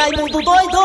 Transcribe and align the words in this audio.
Raimundo 0.00 0.42
doido! 0.42 0.78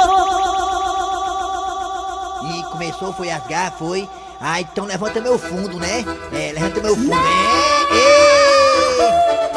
E 2.52 2.64
começou, 2.64 3.14
foi 3.14 3.31
H, 3.31 3.72
foi. 3.80 4.10
Ah, 4.41 4.60
então 4.60 4.84
levanta 4.84 5.21
meu 5.21 5.39
fundo, 5.39 5.79
né? 5.79 6.04
É, 6.34 6.52
levanta 6.52 6.82
meu 6.82 6.98
fundo. 6.98 7.14
É. 7.14 7.96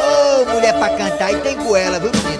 Ô, 0.00 0.44
mulher 0.54 0.78
pra 0.78 0.90
cantar, 0.90 1.32
e 1.32 1.40
tem 1.40 1.56
goela, 1.56 1.98
viu, 1.98 2.12
menino? 2.12 2.38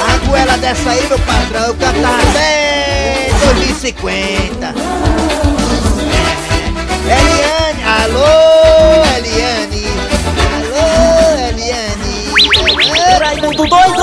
A 0.00 0.16
goela 0.26 0.56
dessa 0.56 0.88
aí, 0.88 1.06
meu 1.06 1.18
patrão, 1.18 1.66
eu 1.66 1.74
cantava 1.74 2.22
até 2.30 3.28
2050. 3.44 4.74
Eliane, 7.04 7.84
alô, 7.84 8.24
Eliane. 9.18 9.61
Raimundo 13.32 13.66
doido! 13.66 14.02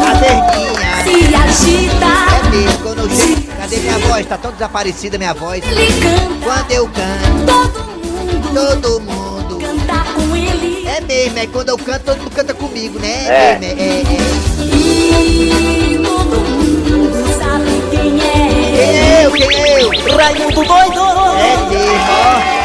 Caderninha. 0.00 1.04
Se 1.04 1.34
agita, 1.34 2.06
É 2.34 2.48
mesmo, 2.48 2.78
quando 2.78 2.98
eu 3.00 3.10
chego. 3.10 3.42
Cadê 3.58 3.76
minha 3.76 3.98
voz? 3.98 4.26
Tá 4.26 4.38
tão 4.38 4.52
desaparecida 4.52 5.18
minha 5.18 5.34
voz. 5.34 5.62
ele 5.66 5.86
canta, 6.00 6.44
Quando 6.44 6.70
eu 6.72 6.88
canto, 6.88 7.44
todo 7.46 7.84
mundo 8.08 8.80
todo 8.80 9.00
mundo. 9.02 9.58
canta 9.58 10.04
com 10.14 10.34
ele. 10.34 10.86
É 10.88 11.00
mesmo, 11.02 11.38
é 11.38 11.46
quando 11.46 11.68
eu 11.68 11.76
canto, 11.78 12.04
todo 12.04 12.18
mundo 12.18 12.30
canta 12.30 12.54
comigo, 12.54 12.98
né? 12.98 13.26
É. 13.26 13.58
mesmo, 13.58 13.80
é, 13.80 13.84
é, 13.84 14.00
é. 14.00 14.64
E 14.64 16.00
todo 16.02 16.40
mundo 16.40 17.38
sabe 17.38 17.82
quem 17.90 18.18
é. 18.18 18.32
Quem 18.72 18.98
é 18.98 19.26
eu? 19.26 19.30
Quem 19.32 19.46
é 19.62 19.82
eu? 19.82 20.16
Raimundo 20.16 20.64
doido! 20.64 21.00
É 21.38 21.56
mesmo, 21.68 22.12
ó. 22.18 22.64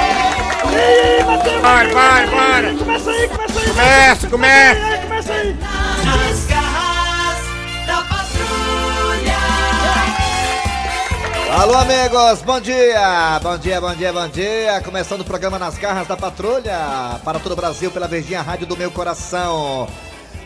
Bora, 1.62 1.90
bora, 1.90 2.27
bora! 2.27 2.88
Começa 3.68 4.27
começa 4.27 4.98
começa 5.04 5.34
aí! 5.34 5.54
Nas 5.54 6.46
garras 6.46 7.38
da 7.85 8.04
patrulha! 8.04 9.38
Alô, 11.62 11.76
amigos, 11.76 12.41
bom 12.43 12.60
dia! 12.60 13.40
Bom 13.41 13.57
dia, 13.57 13.82
bom 13.82 13.93
dia, 13.93 14.13
bom 14.13 14.27
dia! 14.27 14.82
Começando 14.82 15.21
o 15.21 15.26
programa 15.26 15.60
Nas 15.60 15.77
Garras 15.77 16.07
da 16.07 16.15
Patrulha 16.15 17.20
para 17.24 17.40
todo 17.40 17.52
o 17.52 17.55
Brasil 17.55 17.91
pela 17.91 18.07
Verdinha 18.07 18.41
Rádio 18.41 18.65
do 18.65 18.77
Meu 18.77 18.91
Coração. 18.91 19.87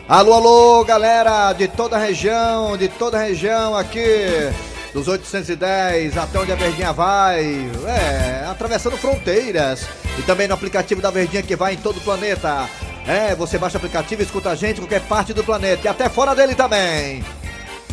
Alô, 0.08 0.34
alô, 0.34 0.84
galera 0.84 1.52
de 1.52 1.68
toda 1.68 1.96
a 1.96 1.98
região, 1.98 2.76
de 2.76 2.88
toda 2.88 3.16
a 3.18 3.22
região 3.22 3.76
aqui, 3.76 4.52
dos 4.92 5.08
810 5.08 6.18
até 6.18 6.38
onde 6.38 6.52
a 6.52 6.56
Verdinha 6.56 6.92
vai, 6.92 7.70
é, 7.86 8.46
atravessando 8.50 8.98
fronteiras 8.98 9.86
e 10.18 10.22
também 10.22 10.46
no 10.46 10.54
aplicativo 10.54 11.00
da 11.00 11.10
Verdinha 11.10 11.42
que 11.42 11.56
vai 11.56 11.74
em 11.74 11.78
todo 11.78 11.98
o 11.98 12.00
planeta. 12.00 12.68
É, 13.06 13.34
você 13.34 13.58
baixa 13.58 13.76
o 13.76 13.78
aplicativo 13.78 14.22
e 14.22 14.24
escuta 14.24 14.50
a 14.50 14.54
gente 14.54 14.78
em 14.78 14.80
qualquer 14.82 15.02
parte 15.02 15.34
do 15.34 15.44
planeta 15.44 15.82
e 15.86 15.88
até 15.88 16.08
fora 16.08 16.34
dele 16.34 16.54
também 16.54 17.22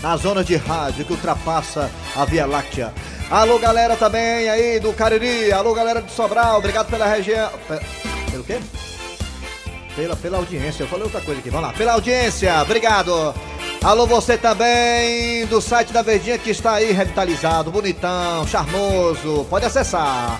na 0.02 0.16
zona 0.17 0.44
de 0.44 0.56
rádio 0.56 1.06
que 1.06 1.12
ultrapassa 1.12 1.92
a 2.16 2.26
Via 2.26 2.45
Láctea. 2.45 2.94
Alô, 3.30 3.59
galera 3.59 3.95
também 3.95 4.50
aí 4.50 4.80
do 4.80 4.92
Cariri, 4.94 5.52
alô, 5.52 5.73
galera 5.73 6.02
do 6.02 6.09
Sobral, 6.12 6.58
obrigado 6.58 6.89
pela 6.89 7.06
região. 7.06 7.50
Pe- 7.67 7.86
Pelo 8.32 8.44
quê? 8.44 8.59
Pela, 9.95 10.16
pela 10.16 10.38
audiência, 10.38 10.84
eu 10.84 10.88
falei 10.88 11.04
outra 11.04 11.20
coisa 11.22 11.39
aqui, 11.42 11.50
vamos 11.50 11.67
lá. 11.67 11.73
Pela 11.73 11.92
audiência, 11.94 12.62
obrigado. 12.62 13.36
Alô, 13.84 14.08
você 14.08 14.38
também 14.38 15.45
do 15.48 15.59
site 15.62 15.92
da 15.94 16.02
Verdinha 16.02 16.38
que 16.38 16.50
está 16.50 16.76
aí 16.76 16.92
revitalizado, 16.94 17.70
bonitão, 17.70 18.48
charmoso, 18.48 19.45
pode 19.50 19.66
acessar. 19.66 20.39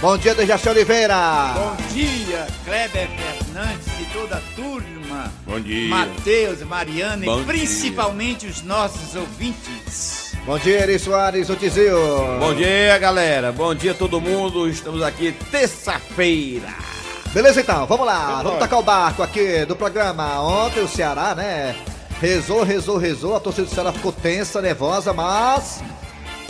Bom 0.00 0.18
dia, 0.18 0.34
Dejaci 0.34 0.68
Oliveira. 0.68 1.16
Bom 1.54 1.76
dia, 1.94 2.46
Kleber 2.64 3.08
Fernandes 3.08 3.41
e 4.00 4.04
toda 4.12 4.36
a 4.36 4.40
turma. 4.56 5.30
Bom 5.46 5.60
dia. 5.60 5.88
Matheus, 5.88 6.62
Mariana 6.62 7.26
Bom 7.26 7.42
e 7.42 7.44
principalmente 7.44 8.46
os 8.46 8.62
nossos 8.62 9.14
ouvintes. 9.14 10.32
Bom 10.46 10.58
dia, 10.58 10.80
Eri 10.80 10.98
Soares, 10.98 11.50
o 11.50 11.56
Tizio. 11.56 11.96
Bom 12.40 12.54
dia, 12.54 12.98
galera. 12.98 13.52
Bom 13.52 13.74
dia, 13.74 13.92
todo 13.92 14.20
mundo. 14.20 14.68
Estamos 14.68 15.02
aqui 15.02 15.32
terça-feira. 15.50 16.68
Beleza 17.34 17.60
então, 17.60 17.86
vamos 17.86 18.06
lá, 18.06 18.26
vamos 18.26 18.42
Vambora. 18.42 18.58
tacar 18.58 18.78
o 18.78 18.82
barco 18.82 19.22
aqui 19.22 19.64
do 19.66 19.76
programa. 19.76 20.40
Ontem 20.40 20.80
o 20.80 20.88
Ceará, 20.88 21.34
né? 21.34 21.76
Rezou, 22.20 22.62
rezou, 22.62 22.96
rezou, 22.96 23.36
a 23.36 23.40
torcida 23.40 23.66
do 23.66 23.74
Ceará 23.74 23.92
ficou 23.92 24.12
tensa, 24.12 24.62
nervosa, 24.62 25.12
mas 25.12 25.82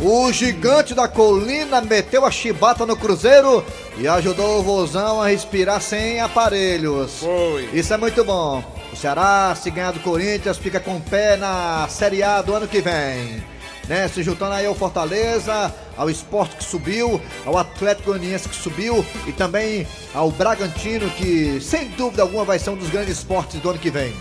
o 0.05 0.33
gigante 0.33 0.95
da 0.95 1.07
colina 1.07 1.81
meteu 1.81 2.27
a 2.27 2.31
chibata 2.31 2.85
no 2.85 2.97
Cruzeiro 2.97 3.65
e 3.97 4.09
ajudou 4.09 4.59
o 4.59 4.63
Vozão 4.63 5.23
a 5.23 5.29
respirar 5.29 5.81
sem 5.81 6.21
aparelhos. 6.21 7.21
Foi. 7.21 7.69
Isso 7.73 7.95
é 7.95 7.97
muito 7.97 8.25
bom. 8.25 8.65
O 8.93 8.97
Ceará, 8.97 9.55
se 9.55 9.71
ganhar 9.71 9.93
do 9.93 10.01
Corinthians, 10.01 10.59
fica 10.59 10.81
com 10.81 10.97
o 10.97 11.01
pé 11.01 11.37
na 11.37 11.87
Série 11.89 12.23
A 12.23 12.43
do 12.43 12.53
ano 12.53 12.67
que 12.67 12.81
vem. 12.81 13.43
Né? 13.89 14.09
Se 14.09 14.25
juntando 14.25 14.55
aí 14.55 14.67
ao 14.67 14.75
Fortaleza, 14.75 15.73
ao 15.97 16.11
Esporte 16.11 16.57
que 16.57 16.65
subiu, 16.65 17.21
ao 17.47 17.57
Atlético 17.57 18.11
Goianiense 18.11 18.49
que 18.49 18.57
subiu 18.57 19.05
e 19.27 19.33
também 19.33 19.87
ao 20.13 20.31
Bragantino, 20.33 21.09
que 21.11 21.61
sem 21.61 21.89
dúvida 21.91 22.23
alguma 22.23 22.45
vai 22.45 22.59
ser 22.59 22.71
um 22.71 22.77
dos 22.77 22.91
grandes 22.91 23.19
esportes 23.19 23.61
do 23.61 23.71
ano 23.71 23.79
que 23.79 23.91
vem. 23.91 24.13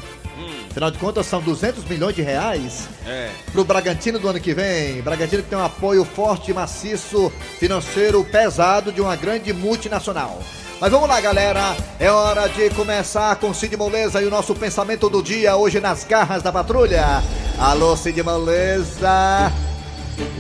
Afinal 0.71 0.89
de 0.89 0.97
contas, 0.97 1.25
são 1.25 1.41
200 1.41 1.83
milhões 1.85 2.15
de 2.15 2.21
reais 2.21 2.87
É. 3.05 3.29
pro 3.51 3.63
Bragantino 3.65 4.17
do 4.17 4.27
ano 4.29 4.39
que 4.39 4.53
vem. 4.53 5.01
Bragantino 5.01 5.43
que 5.43 5.49
tem 5.49 5.57
um 5.59 5.63
apoio 5.65 6.05
forte 6.05 6.51
e 6.51 6.53
maciço 6.53 7.31
financeiro 7.59 8.23
pesado 8.23 8.91
de 8.91 9.01
uma 9.01 9.15
grande 9.17 9.51
multinacional. 9.51 10.41
Mas 10.79 10.89
vamos 10.89 11.07
lá, 11.09 11.19
galera. 11.19 11.75
É 11.99 12.09
hora 12.09 12.47
de 12.47 12.69
começar 12.71 13.35
com 13.35 13.53
Cid 13.53 13.75
Moleza 13.77 14.21
e 14.21 14.25
o 14.25 14.29
nosso 14.31 14.55
pensamento 14.55 15.09
do 15.09 15.21
dia 15.21 15.55
hoje 15.57 15.79
nas 15.81 16.03
garras 16.05 16.41
da 16.41 16.51
patrulha. 16.53 17.21
Alô, 17.59 17.95
Cid 17.97 18.23
Moleza. 18.23 19.51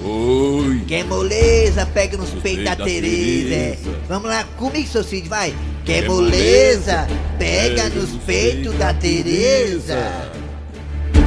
Oi. 0.03 0.83
Que 0.87 1.03
moleza, 1.03 1.85
pega 1.87 2.17
nos 2.17 2.29
peitos 2.29 2.65
da 2.65 2.75
da 2.75 2.85
Tereza. 2.85 3.53
é. 3.53 3.75
Tereza. 3.75 3.99
Vamos 4.07 4.29
lá, 4.29 4.43
comigo, 4.57 4.87
seu 4.87 5.03
Cid, 5.03 5.27
vai. 5.27 5.53
Que 5.91 6.07
moleza, 6.07 7.05
pega 7.37 7.89
nos 7.89 8.11
peitos 8.23 8.73
da 8.75 8.93
Tereza. 8.93 9.97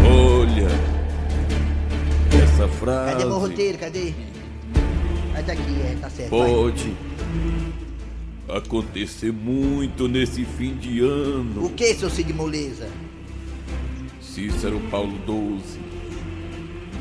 Olha. 0.03 0.69
Essa 2.43 2.67
frase 2.69 3.13
Cadê 3.13 3.25
meu 3.27 3.39
roteiro? 3.39 3.77
Cadê? 3.77 4.15
Ah, 5.37 5.43
tá 5.43 5.53
aqui, 5.53 5.77
é, 5.83 5.97
tá 6.01 6.09
certo. 6.09 6.31
vai. 6.31 6.49
pode 6.49 6.97
acontecer 8.49 9.33
muito 9.33 10.09
nesse 10.09 10.47
fim 10.47 10.75
de 10.77 11.01
ano. 11.01 11.67
O 11.67 11.69
que, 11.69 11.93
seu 11.95 12.09
Cid 12.09 12.33
Moleza? 12.33 12.89
Cícero 14.23 14.81
Paulo 14.91 15.19
12. 15.27 15.79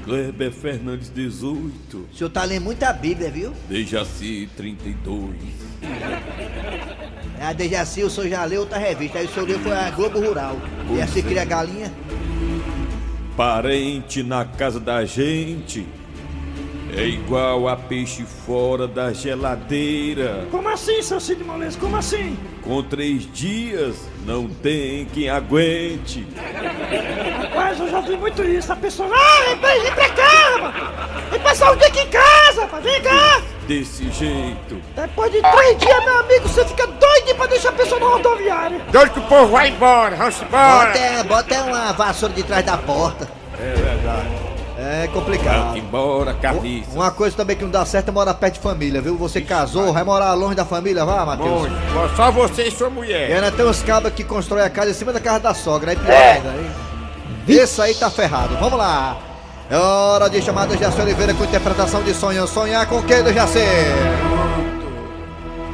Kleber 0.04 0.52
Fernandes 0.52 1.10
18. 1.10 1.98
O 1.98 2.14
senhor 2.14 2.30
tá 2.30 2.44
lendo 2.44 2.64
muita 2.64 2.92
Bíblia, 2.92 3.32
viu? 3.32 3.54
Dejaci 3.70 4.50
32. 4.58 5.34
A 7.42 7.52
Dejaci, 7.54 8.04
o 8.04 8.10
senhor 8.10 8.30
já 8.30 8.46
leu 8.46 8.62
outra 8.62 8.78
revista. 8.78 9.20
Aí 9.20 9.26
o 9.26 9.30
senhor 9.30 9.48
leu 9.48 9.60
foi 9.60 9.74
a 9.74 9.90
Globo 9.92 10.20
Rural. 10.20 10.56
E 10.84 10.88
Pois 10.88 11.02
assim 11.02 11.20
é. 11.20 11.24
cria 11.24 11.46
galinha. 11.46 11.92
Parente 13.36 14.22
na 14.22 14.46
casa 14.46 14.80
da 14.80 15.04
gente 15.06 15.86
é 16.96 17.04
igual 17.08 17.68
a 17.68 17.76
peixe 17.76 18.24
fora 18.24 18.88
da 18.88 19.12
geladeira. 19.12 20.46
Como 20.52 20.70
assim, 20.70 21.02
seu 21.02 21.20
Cid 21.20 21.44
Moleza? 21.44 21.78
Como 21.80 21.96
assim? 21.96 22.38
Com 22.62 22.84
três 22.84 23.28
dias 23.34 23.96
não 24.26 24.48
tem 24.48 25.06
quem 25.06 25.28
aguente. 25.30 26.26
Rapaz, 27.42 27.80
eu 27.80 27.90
já 27.90 28.00
vi 28.02 28.16
muito 28.16 28.44
isso. 28.44 28.72
A 28.72 28.76
pessoa, 28.76 29.10
ah, 29.12 29.44
vem 29.48 29.58
pra, 29.58 29.70
vem 29.74 29.92
pra 29.92 30.10
cá, 30.10 30.58
mano. 30.62 31.30
Vem 31.32 31.40
passar 31.40 31.72
um 31.72 31.78
dia 31.78 31.88
aqui 31.88 32.00
em 32.02 32.10
casa, 32.10 32.62
rapaz. 32.62 32.84
Vem 32.84 33.02
cá. 33.02 33.42
Desse 33.68 34.12
jeito. 34.12 34.82
Depois 34.96 35.32
de 35.32 35.42
três 35.42 35.78
dias, 35.78 36.04
meu 36.06 36.20
amigo, 36.20 36.48
você 36.48 36.66
fica 36.66 36.86
doido 36.86 37.36
pra 37.38 37.46
deixar 37.48 37.70
a 37.70 37.74
pessoa 37.74 38.00
na 38.00 38.08
rodoviária. 38.08 38.82
Doido 38.92 39.12
que 39.12 39.20
o 39.20 39.24
povo 39.24 39.48
vai 39.54 39.70
embora, 39.70 40.16
vamos 40.18 40.42
embora. 40.42 40.88
Bota, 40.88 41.24
bota 41.24 41.62
uma 41.64 41.92
vassoura 41.94 42.34
de 42.34 42.44
trás 42.44 42.66
da 42.66 42.78
porta. 42.78 43.30
É 43.60 43.74
verdade. 43.74 44.28
É 44.78 44.98
Vai 45.00 45.08
complicado. 45.10 45.78
embora, 45.78 46.34
carniça. 46.34 46.90
Uma 46.94 47.10
coisa 47.12 47.38
também 47.38 47.56
que 47.56 47.64
não 47.64 47.72
dá 47.72 47.86
certo 47.86 48.10
é 48.10 48.12
morar 48.12 48.34
perto 48.34 48.56
de 48.56 48.60
família, 48.60 49.00
viu? 49.02 49.16
Você 49.18 49.40
casou, 49.40 49.94
vai 49.94 50.04
morar 50.04 50.34
longe 50.34 50.56
da 50.56 50.66
família, 50.66 51.06
vá, 51.06 51.26
Matheus. 51.26 51.70
Muito. 51.70 52.16
Só 52.18 52.32
você 52.32 52.64
e 52.64 52.72
sua 52.72 52.88
E 52.88 52.92
mulher. 52.92 53.32
ainda 53.34 53.52
tem 53.52 53.66
uns 53.66 53.82
cabos 53.82 54.12
que 54.12 54.24
constroem 54.26 54.64
a 54.66 54.70
casa 54.70 54.90
em 54.92 54.94
cima 54.94 55.14
da 55.14 55.22
casa 55.22 55.40
da 55.40 55.54
sogra, 55.54 55.92
aí 55.92 55.96
pior 55.98 56.12
ainda, 56.12 56.50
hein? 56.50 56.72
Esse 57.48 57.82
aí 57.82 57.94
tá 57.96 58.10
ferrado. 58.10 58.58
Vamos 58.58 58.78
lá. 58.78 59.16
É 59.70 59.78
hora 59.78 60.30
de 60.30 60.42
chamar 60.42 60.66
do 60.66 60.78
Jaci 60.78 61.02
Oliveira 61.02 61.34
com 61.34 61.44
interpretação 61.44 62.04
de 62.04 62.14
sonho. 62.14 62.46
Sonhar 62.48 62.86
com 62.88 63.02
quem 63.04 63.24
do 63.24 63.34
Jaci? 63.34 63.60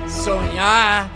Sonhar 0.08 1.10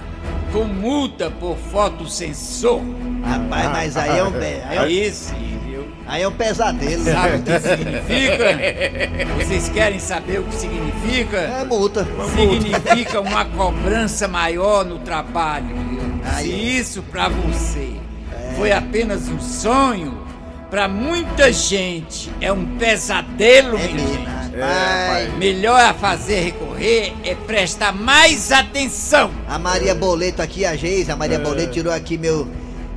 com 0.52 0.64
multa 0.64 1.31
por 1.31 1.56
fotossensor. 1.56 2.81
Rapaz, 3.24 3.70
mas 3.72 3.98
aí 3.98 4.18
é 4.18 4.24
um. 4.24 4.34
Aí 4.36 4.78
é 4.78 4.80
um 4.80 4.84
Aí 4.84 5.12
sim, 5.12 5.60
viu? 5.66 5.88
Aí 6.08 6.24
é 6.24 6.28
um 6.28 6.31
pesadelo. 6.31 7.04
Sabe 7.04 7.38
o 7.38 7.44
que 7.44 7.60
significa? 7.60 9.36
Vocês 9.38 9.69
querem 9.69 10.00
saber 10.00 10.40
o 10.40 10.44
que 10.44 10.56
significa? 10.56 11.38
É 11.38 11.64
multa. 11.64 12.08
Significa 12.36 13.22
uma 13.22 13.46
cobrança 13.46 14.28
maior 14.28 14.84
no 14.84 15.00
trabalho. 15.00 15.76
Aí. 16.36 16.46
Se 16.46 16.78
isso 16.80 17.04
pra 17.04 17.30
você 17.30 17.94
foi 18.58 18.72
apenas 18.72 19.30
um 19.30 19.40
sonho, 19.40 20.23
pra 20.74 20.88
muita 20.88 21.54
gente 21.54 22.31
é 22.42 22.52
um 22.52 22.66
pesadelo, 22.78 23.78
É. 23.78 24.58
Vai. 24.58 25.28
Melhor 25.38 25.80
a 25.80 25.94
fazer 25.94 26.40
recorrer 26.46 27.14
é 27.24 27.36
prestar 27.36 27.92
mais 27.94 28.52
atenção. 28.52 29.30
A 29.48 29.60
Maria 29.60 29.94
Boleto 29.94 30.42
aqui, 30.42 30.66
a 30.66 30.75
Geisa, 30.75 31.12
a 31.12 31.16
É. 31.16 31.16
Maria 31.16 31.38
Boleto 31.38 31.74
tirou 31.74 31.94
aqui 31.94 32.18
meu, 32.18 32.48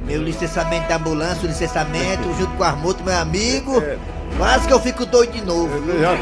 meu 0.06 0.23
licenciamento 0.23 0.88
da 0.88 0.96
ambulância, 0.96 1.44
o 1.44 1.46
licenciamento, 1.49 2.23
junto 2.38 2.56
com 2.56 2.64
as 2.64 2.78
multas, 2.78 3.05
meu 3.05 3.14
amigo. 3.14 3.82
É. 3.82 3.99
Quase 4.38 4.67
que 4.67 4.72
eu 4.72 4.81
fico 4.81 5.05
doido 5.05 5.32
de 5.34 5.44
novo. 5.44 5.76
Eu 5.90 6.00
já 6.00 6.14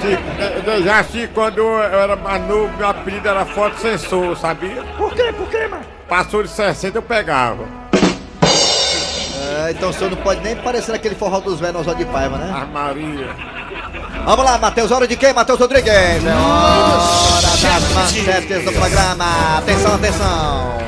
eu 0.73 0.83
já 0.83 0.99
assisti 0.99 1.29
quando 1.33 1.59
eu 1.59 1.81
era 1.81 2.17
mais 2.17 2.45
novo, 2.49 2.77
meu 2.77 2.89
apelido 2.89 3.29
era 3.29 3.47
foto 3.47 3.79
sensor, 3.79 4.37
sabia? 4.37 4.83
Por 4.99 5.15
quê? 5.15 5.33
Por 5.33 5.49
quê, 5.49 5.69
mano? 5.69 5.85
Passou 6.09 6.43
de 6.43 6.49
60 6.49 6.99
eu 6.99 7.03
pegava. 7.03 7.84
É, 9.65 9.71
então 9.71 9.89
o 9.89 9.93
senhor 9.93 10.11
não 10.11 10.19
pode 10.19 10.43
nem 10.43 10.55
parecer 10.57 10.93
aquele 10.95 11.15
forró 11.15 11.41
dos 11.41 11.59
velhos 11.59 11.81
Oswaldo 11.81 12.05
de 12.05 12.11
Paiva, 12.11 12.37
né? 12.37 12.53
A 12.55 12.67
Maria. 12.67 13.35
Vamos 14.27 14.45
lá, 14.45 14.59
Matheus, 14.59 14.91
hora 14.91 15.07
de 15.09 15.17
quem? 15.17 15.33
Matheus 15.33 15.59
Rodrigues. 15.59 15.91
É 15.91 16.19
hora 16.35 17.57
das 17.57 17.93
manchetes 17.93 18.65
do 18.65 18.73
programa. 18.73 19.59
Atenção, 19.59 19.95
atenção. 19.95 20.79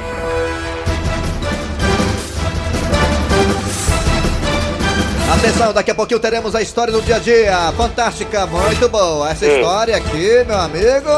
Atenção, 5.32 5.73
daqui 5.73 5.90
a 5.90 5.94
pouquinho 5.94 6.20
teremos 6.20 6.55
a 6.55 6.61
história 6.61 6.93
do 6.93 7.00
dia 7.00 7.17
a 7.17 7.19
dia. 7.19 7.73
Fantástica, 7.76 8.46
muito 8.46 8.88
boa. 8.88 9.31
Essa 9.31 9.46
história 9.46 9.96
aqui, 9.96 10.44
meu 10.46 10.58
amigo, 10.58 11.11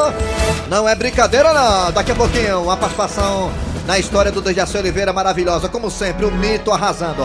não 0.69 0.89
é 0.89 0.95
brincadeira 0.95 1.53
não. 1.53 1.93
Daqui 1.93 2.13
a 2.13 2.15
pouquinho, 2.15 2.63
uma 2.63 2.77
participação 2.77 3.51
na 3.89 3.99
história 3.99 4.31
do 4.31 4.43
Dejaci 4.43 4.77
Oliveira 4.77 5.15
maravilhosa. 5.15 5.67
Como 5.67 5.91
sempre, 5.91 6.27
o 6.27 6.31
mito 6.31 6.71
arrasando. 6.71 7.25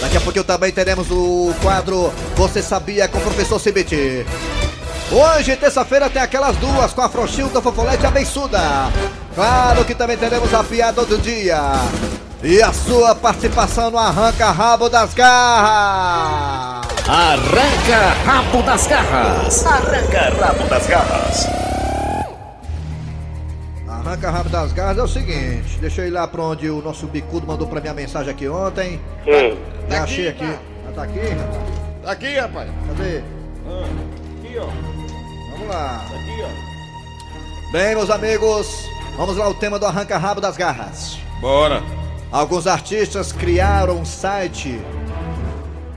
Daqui 0.00 0.16
a 0.16 0.20
pouquinho 0.20 0.44
também 0.44 0.72
teremos 0.72 1.08
o 1.08 1.54
quadro 1.62 2.12
Você 2.34 2.60
Sabia 2.60 3.06
com 3.06 3.18
o 3.18 3.20
professor 3.20 3.60
CBT. 3.60 4.26
Hoje, 5.12 5.54
terça-feira, 5.54 6.10
tem 6.10 6.20
aquelas 6.20 6.56
duas 6.56 6.92
com 6.92 7.00
a 7.00 7.08
Frouxilda, 7.08 7.62
Fofolete 7.62 8.02
e 8.02 8.06
a. 8.06 8.90
Claro 9.36 9.84
que 9.84 9.94
também 9.94 10.16
teremos 10.16 10.52
a 10.52 10.64
piada 10.64 11.04
do 11.04 11.16
dia. 11.16 11.60
E 12.42 12.60
a 12.60 12.72
sua 12.72 13.14
participação 13.14 13.92
no 13.92 13.98
Arranca 13.98 14.50
Rabo 14.50 14.88
das 14.88 15.14
Garras. 15.14 16.88
Arranca 17.06 18.14
rabo 18.24 18.62
das 18.62 18.86
garras. 18.88 19.66
Arranca 19.66 20.32
rabo 20.40 20.68
das 20.68 20.86
garras. 20.86 21.63
Arranca 24.04 24.30
Rabo 24.30 24.50
das 24.50 24.70
Garras 24.70 24.98
é 24.98 25.02
o 25.02 25.08
seguinte, 25.08 25.78
deixa 25.80 26.02
eu 26.02 26.08
ir 26.08 26.10
lá 26.10 26.28
pra 26.28 26.42
onde 26.42 26.68
o 26.68 26.82
nosso 26.82 27.06
bicudo 27.06 27.46
mandou 27.46 27.66
pra 27.66 27.80
mim 27.80 27.88
a 27.88 27.94
mensagem 27.94 28.30
aqui 28.30 28.46
ontem. 28.46 29.00
Já 29.88 30.04
achei 30.04 30.28
aqui. 30.28 30.44
Ah, 30.44 30.92
tá 30.94 31.02
aqui? 31.04 31.20
Tá 32.02 32.12
aqui, 32.12 32.36
rapaz. 32.36 32.70
Cadê? 32.86 33.18
Aqui, 33.18 34.58
ó. 34.58 34.66
Vamos 35.52 35.68
lá. 35.68 36.04
Aqui, 36.06 36.42
ó. 36.42 37.72
Bem, 37.72 37.94
meus 37.94 38.10
amigos, 38.10 38.86
vamos 39.16 39.38
lá 39.38 39.46
ao 39.46 39.54
tema 39.54 39.78
do 39.78 39.86
Arranca 39.86 40.18
Rabo 40.18 40.38
das 40.38 40.58
Garras. 40.58 41.18
Bora. 41.40 41.82
Alguns 42.30 42.66
artistas 42.66 43.32
criaram 43.32 43.96
um 44.00 44.04
site. 44.04 44.78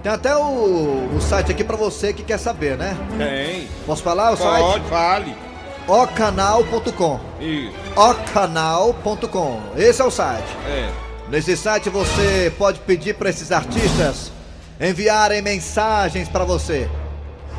Tem 0.01 0.12
até 0.13 0.33
o, 0.33 1.10
o 1.13 1.19
site 1.19 1.51
aqui 1.51 1.63
pra 1.63 1.75
você 1.75 2.13
que 2.13 2.24
quer 2.24 2.38
saber, 2.39 2.77
né? 2.77 2.95
Tem. 3.18 3.68
Posso 3.86 4.01
falar 4.01 4.31
o 4.31 4.38
site? 4.38 4.63
Pode, 4.63 4.86
fale. 4.86 5.46
ocanal.com. 5.88 7.19
Isso. 7.39 7.74
ocanal.com. 7.95 9.62
Esse 9.75 10.01
é 10.01 10.06
o 10.06 10.12
site. 10.12 10.57
É. 10.68 10.92
Nesse 11.30 11.56
site 11.56 11.89
você 11.89 12.54
pode 12.57 12.80
pedir 12.80 13.16
para 13.16 13.30
esses 13.30 13.51
artistas 13.51 14.31
enviarem 14.80 15.42
mensagens 15.42 16.28
para 16.28 16.44
você. 16.44 16.89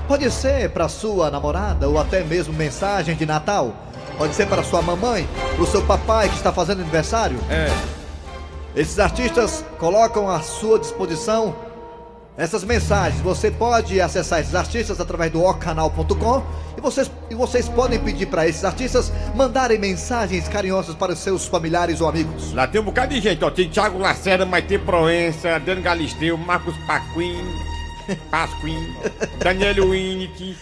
Pode 0.06 0.30
ser 0.30 0.70
para 0.70 0.88
sua 0.88 1.30
namorada 1.30 1.88
ou 1.88 1.98
até 1.98 2.22
mesmo 2.22 2.54
mensagem 2.54 3.14
de 3.16 3.26
Natal. 3.26 3.74
Pode 4.16 4.34
ser 4.34 4.46
para 4.46 4.62
sua 4.62 4.82
mamãe, 4.82 5.28
para 5.54 5.62
o 5.62 5.66
seu 5.66 5.82
papai 5.82 6.28
que 6.28 6.36
está 6.36 6.52
fazendo 6.52 6.80
aniversário. 6.80 7.38
É. 7.50 7.68
Esses 8.74 8.98
artistas 8.98 9.64
colocam 9.78 10.28
à 10.28 10.40
sua 10.40 10.78
disposição 10.78 11.54
essas 12.38 12.62
mensagens. 12.62 13.20
Você 13.20 13.50
pode 13.50 14.00
acessar 14.00 14.40
esses 14.40 14.54
artistas 14.54 15.00
através 15.00 15.32
do 15.32 15.42
ocanal.com 15.44 16.46
e 16.78 16.80
vocês, 16.80 17.10
e 17.28 17.34
vocês 17.34 17.68
podem 17.68 17.98
pedir 17.98 18.26
para 18.26 18.46
esses 18.46 18.64
artistas 18.64 19.12
mandarem 19.34 19.78
mensagens 19.78 20.46
carinhosas 20.46 20.94
para 20.94 21.12
os 21.12 21.18
seus 21.18 21.46
familiares 21.46 22.00
ou 22.00 22.08
amigos. 22.08 22.54
Lá 22.54 22.68
tem 22.68 22.80
um 22.80 22.84
bocado 22.84 23.12
de 23.12 23.20
gente, 23.20 23.44
ó. 23.44 23.50
Tem 23.50 23.68
Thiago 23.68 23.98
Lacerda, 23.98 24.46
Maite 24.46 24.78
Proença, 24.78 25.56
Adriano 25.56 25.82
Galisteu, 25.82 26.38
Marcos 26.38 26.76
Paquim, 26.86 27.36
Pasquim, 28.30 28.94
Daniel 29.40 29.90
Winnick, 29.90 30.56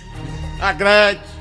a 0.59 0.73
Gretchen. 0.73 1.37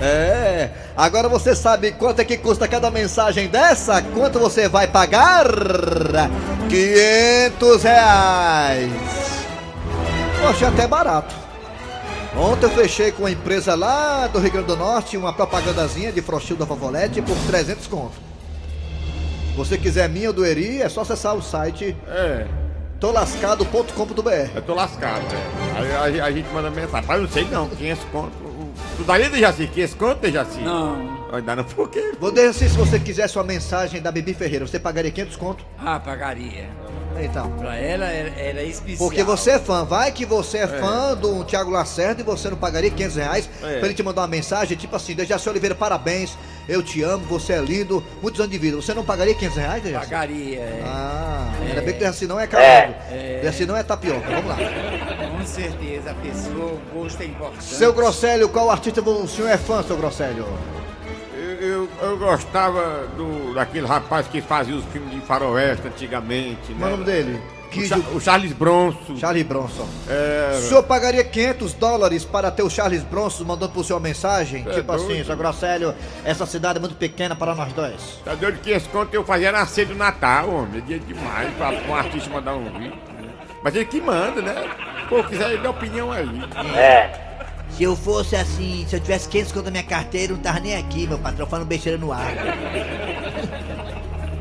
É, 0.00 0.70
agora 0.96 1.28
você 1.28 1.56
sabe 1.56 1.90
quanto 1.90 2.20
é 2.20 2.24
que 2.24 2.36
custa 2.36 2.68
cada 2.68 2.88
mensagem 2.88 3.48
dessa? 3.48 4.00
Quanto 4.00 4.38
você 4.38 4.68
vai 4.68 4.86
pagar? 4.86 5.44
500 6.68 7.82
reais. 7.82 9.27
Poxa, 10.48 10.68
até 10.68 10.86
barato. 10.86 11.34
Ontem 12.34 12.64
eu 12.64 12.70
fechei 12.70 13.12
com 13.12 13.24
uma 13.24 13.30
empresa 13.30 13.74
lá 13.74 14.26
do 14.28 14.38
Rio 14.38 14.50
Grande 14.50 14.68
do 14.68 14.76
Norte 14.78 15.14
uma 15.14 15.30
propagandazinha 15.30 16.10
de 16.10 16.22
Frochilda 16.22 16.64
Favolete 16.64 17.20
por 17.20 17.36
300 17.48 17.86
conto. 17.86 18.14
Se 19.50 19.56
você 19.58 19.76
quiser 19.76 20.08
minha 20.08 20.28
ou 20.28 20.32
do 20.32 20.46
Eri, 20.46 20.80
é 20.80 20.88
só 20.88 21.02
acessar 21.02 21.34
o 21.34 21.42
site 21.42 21.94
É, 22.06 22.46
tolascado.com.br. 22.98 24.30
eu 24.54 24.62
tô 24.62 24.72
lascado, 24.72 25.20
né? 25.20 25.98
Aí 26.00 26.18
a, 26.18 26.24
a 26.24 26.30
gente 26.32 26.48
manda 26.48 26.70
mensagem. 26.70 27.06
Mas 27.06 27.16
eu 27.18 27.22
não 27.24 27.30
sei 27.30 27.44
não, 27.44 27.68
500 27.68 28.04
conto. 28.10 28.32
Tu 28.96 29.02
daria 29.04 29.28
de 29.28 29.40
Jaci? 29.40 29.66
500 29.66 29.94
conto 29.96 30.20
de 30.22 30.32
Jaci? 30.32 30.60
Não. 30.60 31.17
Ainda 31.32 31.56
não, 31.56 31.64
por 31.64 31.90
quê? 31.90 32.12
Vou 32.18 32.30
dizer 32.30 32.48
assim, 32.48 32.68
se 32.68 32.76
você 32.76 32.98
quisesse 32.98 33.36
uma 33.36 33.44
mensagem 33.44 34.00
da 34.00 34.10
Bibi 34.10 34.32
Ferreira, 34.32 34.66
você 34.66 34.78
pagaria 34.78 35.10
500 35.10 35.36
conto? 35.36 35.64
Ah, 35.78 36.00
pagaria. 36.00 36.68
Então. 37.20 37.50
Pra 37.52 37.76
ela 37.76 38.06
era, 38.06 38.28
era 38.40 38.62
especial. 38.62 39.08
Porque 39.08 39.22
você 39.24 39.52
é 39.52 39.58
fã, 39.58 39.84
vai 39.84 40.12
que 40.12 40.24
você 40.24 40.58
é, 40.58 40.66
fã 40.68 41.14
do 41.16 41.44
Thiago 41.44 41.70
Lacerda 41.70 42.20
e 42.20 42.24
você 42.24 42.48
não 42.48 42.56
pagaria 42.56 42.90
500 42.90 43.16
reais 43.16 43.50
É. 43.62 43.78
pra 43.78 43.88
ele 43.88 43.94
te 43.94 44.02
mandar 44.02 44.22
uma 44.22 44.28
mensagem, 44.28 44.76
tipo 44.76 44.94
assim, 44.94 45.14
Dejaci 45.14 45.48
Oliveira, 45.48 45.74
parabéns, 45.74 46.38
eu 46.68 46.82
te 46.82 47.02
amo, 47.02 47.24
você 47.26 47.54
é 47.54 47.58
lindo, 47.60 48.02
muitos 48.22 48.40
anos 48.40 48.52
de 48.52 48.58
vida. 48.58 48.76
Você 48.76 48.94
não 48.94 49.04
pagaria 49.04 49.34
500 49.34 49.56
reais, 49.58 49.82
Dejaci? 49.82 50.04
Pagaria, 50.06 50.58
é. 50.60 50.82
Ah, 50.86 51.50
ainda 51.60 51.80
bem 51.82 51.92
que 51.94 51.98
Dejaci 52.00 52.26
não 52.26 52.38
é 52.40 52.46
calado. 52.46 52.94
É. 53.10 53.38
Dejaci 53.42 53.66
não 53.66 53.76
é 53.76 53.82
tapioca, 53.82 54.26
vamos 54.30 54.46
lá. 54.46 54.56
Com 55.38 55.44
certeza, 55.46 56.10
a 56.12 56.14
pessoa, 56.14 56.72
o 56.74 56.80
gosto 56.94 57.20
é 57.20 57.26
importante. 57.26 57.64
Seu 57.64 57.92
Grosselio, 57.92 58.48
qual 58.48 58.70
artista 58.70 59.02
o 59.02 59.26
senhor 59.28 59.48
é 59.50 59.58
fã, 59.58 59.82
seu 59.82 59.96
Grosselio? 59.96 60.46
Eu, 62.00 62.16
gostava 62.16 63.06
do, 63.16 63.54
daquele 63.54 63.86
rapaz 63.86 64.26
que 64.28 64.40
fazia 64.40 64.74
os 64.76 64.84
filmes 64.86 65.10
de 65.10 65.20
faroeste 65.20 65.86
antigamente, 65.88 66.72
Qual 66.78 66.78
é 66.78 66.84
né? 66.84 66.86
o 66.86 66.90
nome 66.92 67.04
dele? 67.04 67.42
O, 67.64 67.68
Que 67.70 67.86
Cha- 67.86 67.98
o 68.14 68.20
Charles 68.20 68.52
Bronson. 68.52 69.16
Charlie 69.16 69.44
Bronson. 69.44 69.86
É, 70.08 70.56
O 70.58 70.62
senhor 70.62 70.82
pagaria 70.84 71.22
500 71.24 71.74
dólares 71.74 72.24
para 72.24 72.50
ter 72.50 72.62
o 72.62 72.70
Charles 72.70 73.02
Bronson 73.02 73.44
mandando 73.44 73.72
pro 73.72 73.84
senhor 73.84 73.98
uma 73.98 74.08
mensagem? 74.08 74.64
É 74.66 74.72
tipo 74.74 74.90
assim, 74.92 75.06
doido. 75.08 75.26
seu 75.26 75.36
Grosselio, 75.36 75.94
essa 76.24 76.46
cidade 76.46 76.78
é 76.78 76.80
muito 76.80 76.94
pequena 76.94 77.36
para 77.36 77.54
nós 77.54 77.72
dois. 77.74 78.20
Tá 78.24 78.34
doido 78.34 78.58
que 78.60 78.70
esse 78.70 78.88
conto 78.88 79.12
eu 79.12 79.22
fazia 79.24 79.52
na 79.52 79.66
ceia 79.66 79.86
do 79.88 79.94
Natal, 79.94 80.48
homem. 80.48 80.78
É 80.78 80.80
dia 80.80 80.98
demais 80.98 81.52
pra, 81.54 81.72
pra 81.72 81.90
um 81.90 81.94
artista 81.94 82.30
mandar 82.30 82.54
um 82.54 82.64
vídeo. 82.78 82.96
né? 83.20 83.28
Mas 83.62 83.74
ele 83.74 83.84
que 83.84 84.00
manda, 84.00 84.40
né? 84.40 84.54
Pô, 85.08 85.22
quiser 85.24 85.50
ele 85.50 85.58
dá 85.62 85.70
opinião 85.70 86.10
aí. 86.12 86.26
Se 87.76 87.84
eu 87.84 87.94
fosse 87.94 88.34
assim, 88.34 88.86
se 88.88 88.96
eu 88.96 89.00
tivesse 89.00 89.28
500 89.28 89.52
conto 89.52 89.64
na 89.66 89.70
minha 89.70 89.82
carteira, 89.82 90.32
não 90.32 90.40
tava 90.40 90.60
nem 90.60 90.76
aqui, 90.76 91.06
meu 91.06 91.18
patrão, 91.18 91.46
falando 91.46 91.66
besteira 91.66 91.98
no 91.98 92.12
ar. 92.12 92.32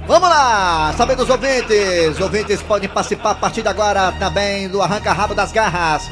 Vamos 0.07 0.29
lá, 0.29 0.93
saber 0.95 1.17
dos 1.17 1.29
ouvintes. 1.29 2.17
Ouvintes 2.21 2.61
podem 2.61 2.87
participar 2.87 3.31
a 3.31 3.35
partir 3.35 3.61
de 3.61 3.67
agora 3.67 4.13
também 4.13 4.69
do 4.69 4.81
Arranca 4.81 5.11
Rabo 5.11 5.35
das 5.35 5.51
Garras. 5.51 6.09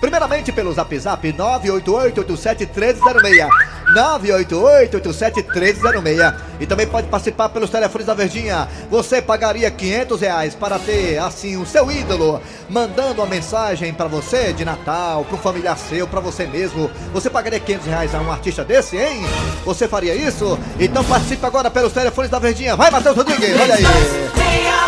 Primeiramente 0.00 0.52
pelo 0.52 0.72
Zap 0.72 0.96
Zap 0.98 1.32
988-87-1306. 1.32 3.48
988-87-1306. 3.94 6.34
E 6.60 6.66
também 6.66 6.86
pode 6.86 7.08
participar 7.08 7.48
pelos 7.48 7.70
telefones 7.70 8.06
da 8.06 8.14
Verdinha. 8.14 8.68
Você 8.90 9.20
pagaria 9.20 9.68
500 9.70 10.20
reais 10.20 10.54
para 10.54 10.78
ter, 10.78 11.18
assim, 11.18 11.56
o 11.56 11.66
seu 11.66 11.90
ídolo 11.90 12.40
mandando 12.68 13.22
uma 13.22 13.26
mensagem 13.26 13.92
para 13.92 14.06
você 14.06 14.52
de 14.52 14.64
Natal, 14.64 15.24
para 15.24 15.34
um 15.34 15.38
familiar 15.38 15.76
seu, 15.76 16.06
para 16.06 16.20
você 16.20 16.46
mesmo. 16.46 16.88
Você 17.12 17.28
pagaria 17.28 17.58
500 17.58 17.86
reais 17.86 18.14
a 18.14 18.20
um 18.20 18.30
artista 18.30 18.64
desse, 18.64 18.96
hein? 18.96 19.26
Você 19.64 19.88
faria 19.88 20.14
isso? 20.14 20.56
Então 20.78 21.02
participe 21.04 21.44
agora 21.44 21.68
pelos 21.70 21.92
telefones 21.92 22.30
da 22.30 22.38
Verdinha. 22.38 22.76
Vai, 22.76 22.88
Matheus 22.90 23.16
Rodrigues, 23.16 23.60
olha 23.60 23.74
aí. 23.74 23.84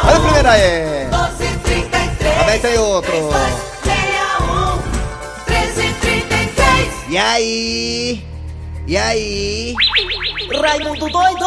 Olha 0.04 0.16
a 0.16 0.20
primeira 0.20 0.50
aí. 0.50 1.08
1233 1.08 2.38
Também 2.38 2.60
tem 2.60 2.78
outro. 2.78 3.30
E 7.10 7.18
aí? 7.18 8.24
E 8.86 8.96
aí? 8.96 9.74
Raimundo 10.62 11.08
doido! 11.08 11.44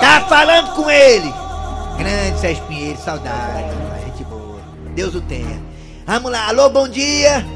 Tá 0.00 0.26
falando 0.28 0.74
com 0.74 0.90
ele! 0.90 1.32
Grande 1.96 2.40
Sérgio 2.40 2.64
Pinheiro, 2.64 2.98
saudade. 2.98 3.68
Gente 4.04 4.24
boa. 4.24 4.60
Deus 4.96 5.14
o 5.14 5.20
tenha. 5.20 5.62
Vamos 6.04 6.32
lá, 6.32 6.48
alô, 6.48 6.68
bom 6.70 6.88
dia! 6.88 7.46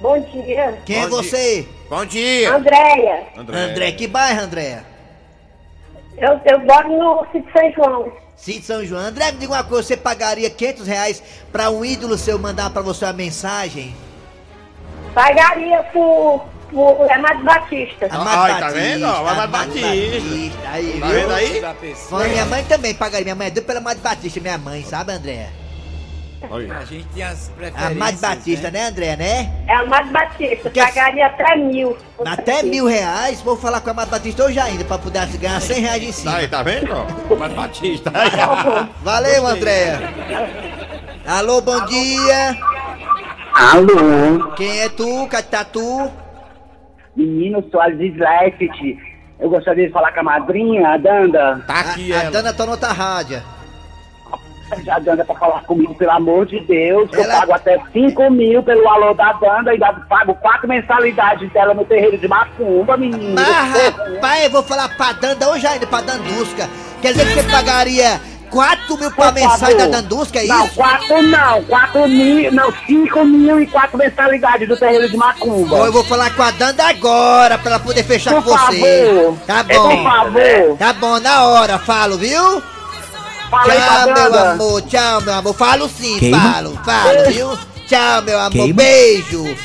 Bom 0.00 0.18
dia. 0.18 0.76
Quem 0.84 0.96
é 0.96 1.06
Bom 1.06 1.08
dia. 1.08 1.30
você? 1.30 1.68
Bom 1.88 2.04
dia. 2.04 2.52
Andréia, 2.52 3.26
André. 3.36 3.58
André, 3.60 3.92
que 3.92 4.08
bairro, 4.08 4.40
André? 4.40 4.82
eu, 6.18 6.40
eu 6.46 6.58
moro 6.64 6.88
no 6.88 7.26
sítio 7.30 7.52
São 7.52 7.72
João. 7.72 8.12
Cid 8.34 8.64
São 8.64 8.84
João. 8.84 9.02
André, 9.02 9.30
me 9.30 9.38
diga 9.38 9.52
uma 9.52 9.62
coisa, 9.62 9.86
você 9.86 9.96
pagaria 9.96 10.50
500 10.50 10.86
reais 10.88 11.22
pra 11.52 11.70
um 11.70 11.84
ídolo 11.84 12.18
seu 12.18 12.40
mandar 12.40 12.70
pra 12.70 12.82
você 12.82 13.04
uma 13.04 13.12
mensagem? 13.12 13.94
Pagaria 15.14 15.82
por, 15.92 16.44
por 16.70 17.10
Amado 17.12 17.44
Batista. 17.44 18.08
Ai, 18.10 18.58
tá 18.60 18.68
vendo? 18.70 19.04
Ó, 19.06 19.28
Amado 19.28 19.50
Batista. 19.52 19.86
Aí, 20.72 20.98
Tá 21.00 21.06
viu? 21.06 21.14
vendo 21.20 21.32
aí? 21.34 21.62
Minha 22.30 22.44
mãe 22.46 22.64
também 22.64 22.94
pagaria. 22.94 23.24
Minha 23.24 23.34
mãe 23.36 23.46
é 23.46 23.50
doida 23.50 23.66
pela 23.66 23.78
Amado 23.80 24.00
Batista, 24.00 24.40
minha 24.40 24.58
mãe, 24.58 24.82
sabe, 24.82 25.12
André? 25.12 25.48
Olha. 26.50 26.76
A 26.76 26.84
gente 26.84 27.06
tem 27.14 27.22
as 27.22 27.48
preferências. 27.56 27.92
Amado 27.92 28.18
Batista, 28.18 28.70
né, 28.70 28.86
André, 28.88 29.16
né? 29.16 29.50
É 29.66 29.74
Amado 29.76 30.10
Batista. 30.10 30.68
Que- 30.68 30.80
Pagaria 30.80 31.26
até 31.26 31.56
mil. 31.56 31.96
Até 32.26 32.62
mil 32.62 32.86
reais, 32.86 33.40
vou 33.40 33.56
falar 33.56 33.80
com 33.80 33.88
a 33.88 33.92
Amado 33.92 34.10
Batista 34.10 34.44
hoje 34.44 34.58
ainda, 34.60 34.84
pra 34.84 34.98
poder 34.98 35.24
ganhar 35.38 35.58
100 35.60 35.80
reais 35.80 36.02
em 36.02 36.06
Tá 36.08 36.12
cima. 36.12 36.36
aí, 36.36 36.48
tá 36.48 36.62
vendo? 36.62 36.88
ó? 36.92 37.34
Mas 37.36 37.52
Batista. 37.54 38.12
Valeu, 39.02 39.46
André. 39.46 39.98
Alô, 41.26 41.62
bom 41.62 41.82
dia. 41.86 42.54
Alô, 43.54 44.50
Quem 44.56 44.80
é 44.80 44.88
tu? 44.88 45.26
Cadê 45.28 45.46
tá 45.48 45.64
tu? 45.64 46.10
menino 47.16 47.64
Soares 47.70 47.98
Sleft. 48.00 48.98
Eu 49.38 49.48
gostaria 49.48 49.86
de 49.86 49.92
falar 49.92 50.12
com 50.12 50.20
a 50.20 50.22
madrinha, 50.24 50.88
a 50.88 50.96
Danda. 50.96 51.62
Tá 51.66 51.80
aqui 51.80 52.12
a, 52.12 52.18
a 52.18 52.22
ela. 52.22 52.30
Dana 52.32 52.52
tá 52.52 52.66
noutra 52.66 52.88
rádio. 52.92 53.40
A 54.90 54.98
Danda 54.98 55.24
pra 55.24 55.34
falar 55.36 55.62
comigo, 55.62 55.94
pelo 55.94 56.10
amor 56.10 56.46
de 56.46 56.58
Deus. 56.60 57.08
que 57.10 57.16
Ela- 57.16 57.34
Eu 57.34 57.40
pago 57.40 57.52
até 57.52 57.78
5 57.92 58.30
mil 58.30 58.62
pelo 58.64 58.88
alô 58.88 59.14
da 59.14 59.32
Danda 59.34 59.70
e 59.70 59.74
ainda 59.74 59.92
pago 60.08 60.34
quatro 60.36 60.66
mensalidades 60.66 61.52
dela 61.52 61.72
no 61.74 61.84
terreiro 61.84 62.18
de 62.18 62.26
Macumba, 62.26 62.96
menino. 62.96 63.34
Mas, 63.34 63.92
rapaz, 64.16 64.44
eu 64.44 64.50
vou 64.50 64.62
falar 64.64 64.88
pra 64.96 65.12
Danda 65.12 65.48
hoje 65.50 65.66
ainda, 65.66 65.86
pra 65.86 66.00
Dandusca. 66.00 66.68
Quer 67.00 67.12
dizer 67.12 67.26
que 67.26 67.34
você 67.42 67.52
pagaria 67.52 68.20
4 68.54 68.96
mil 68.98 69.10
pra 69.10 69.32
Por 69.32 69.34
mensagem 69.34 69.76
da. 69.76 69.86
Dandusca, 69.88 70.38
é 70.38 70.46
Não, 70.46 70.64
isso? 70.66 70.74
quatro 70.76 71.22
não. 71.22 71.62
Quatro 71.64 72.08
mil, 72.08 72.52
não, 72.52 72.72
cinco 72.86 73.24
mil 73.24 73.60
e 73.60 73.66
quatro 73.66 73.98
mensalidades 73.98 74.68
do 74.68 74.76
terreiro 74.76 75.08
de 75.10 75.16
Macumba. 75.16 75.74
Ou 75.76 75.86
eu 75.86 75.92
vou 75.92 76.04
falar 76.04 76.30
com 76.36 76.42
a 76.42 76.52
Danda 76.52 76.84
agora, 76.88 77.58
pra 77.58 77.72
ela 77.72 77.80
poder 77.80 78.04
fechar 78.04 78.32
Por 78.34 78.44
com 78.44 78.50
você. 78.56 78.80
favor. 78.80 79.38
Tá 79.44 79.64
Por 79.64 79.74
bom. 79.74 80.04
favor. 80.04 80.76
Tá 80.78 80.92
bom, 80.92 81.18
na 81.18 81.42
hora, 81.46 81.78
falo, 81.80 82.16
viu? 82.16 82.62
Fala 83.50 83.72
aí 83.72 83.80
Tchau, 83.80 84.04
meu 84.06 84.14
Danda. 84.14 84.50
amor, 84.52 84.82
tchau, 84.82 85.20
meu 85.20 85.34
amor. 85.34 85.54
Falo 85.54 85.88
sim, 85.88 86.18
Queima? 86.18 86.40
falo, 86.40 86.78
falo, 86.84 87.30
viu? 87.32 87.58
Tchau, 87.88 88.22
meu 88.22 88.38
amor, 88.38 88.50
Queima? 88.52 88.74
beijo. 88.74 89.56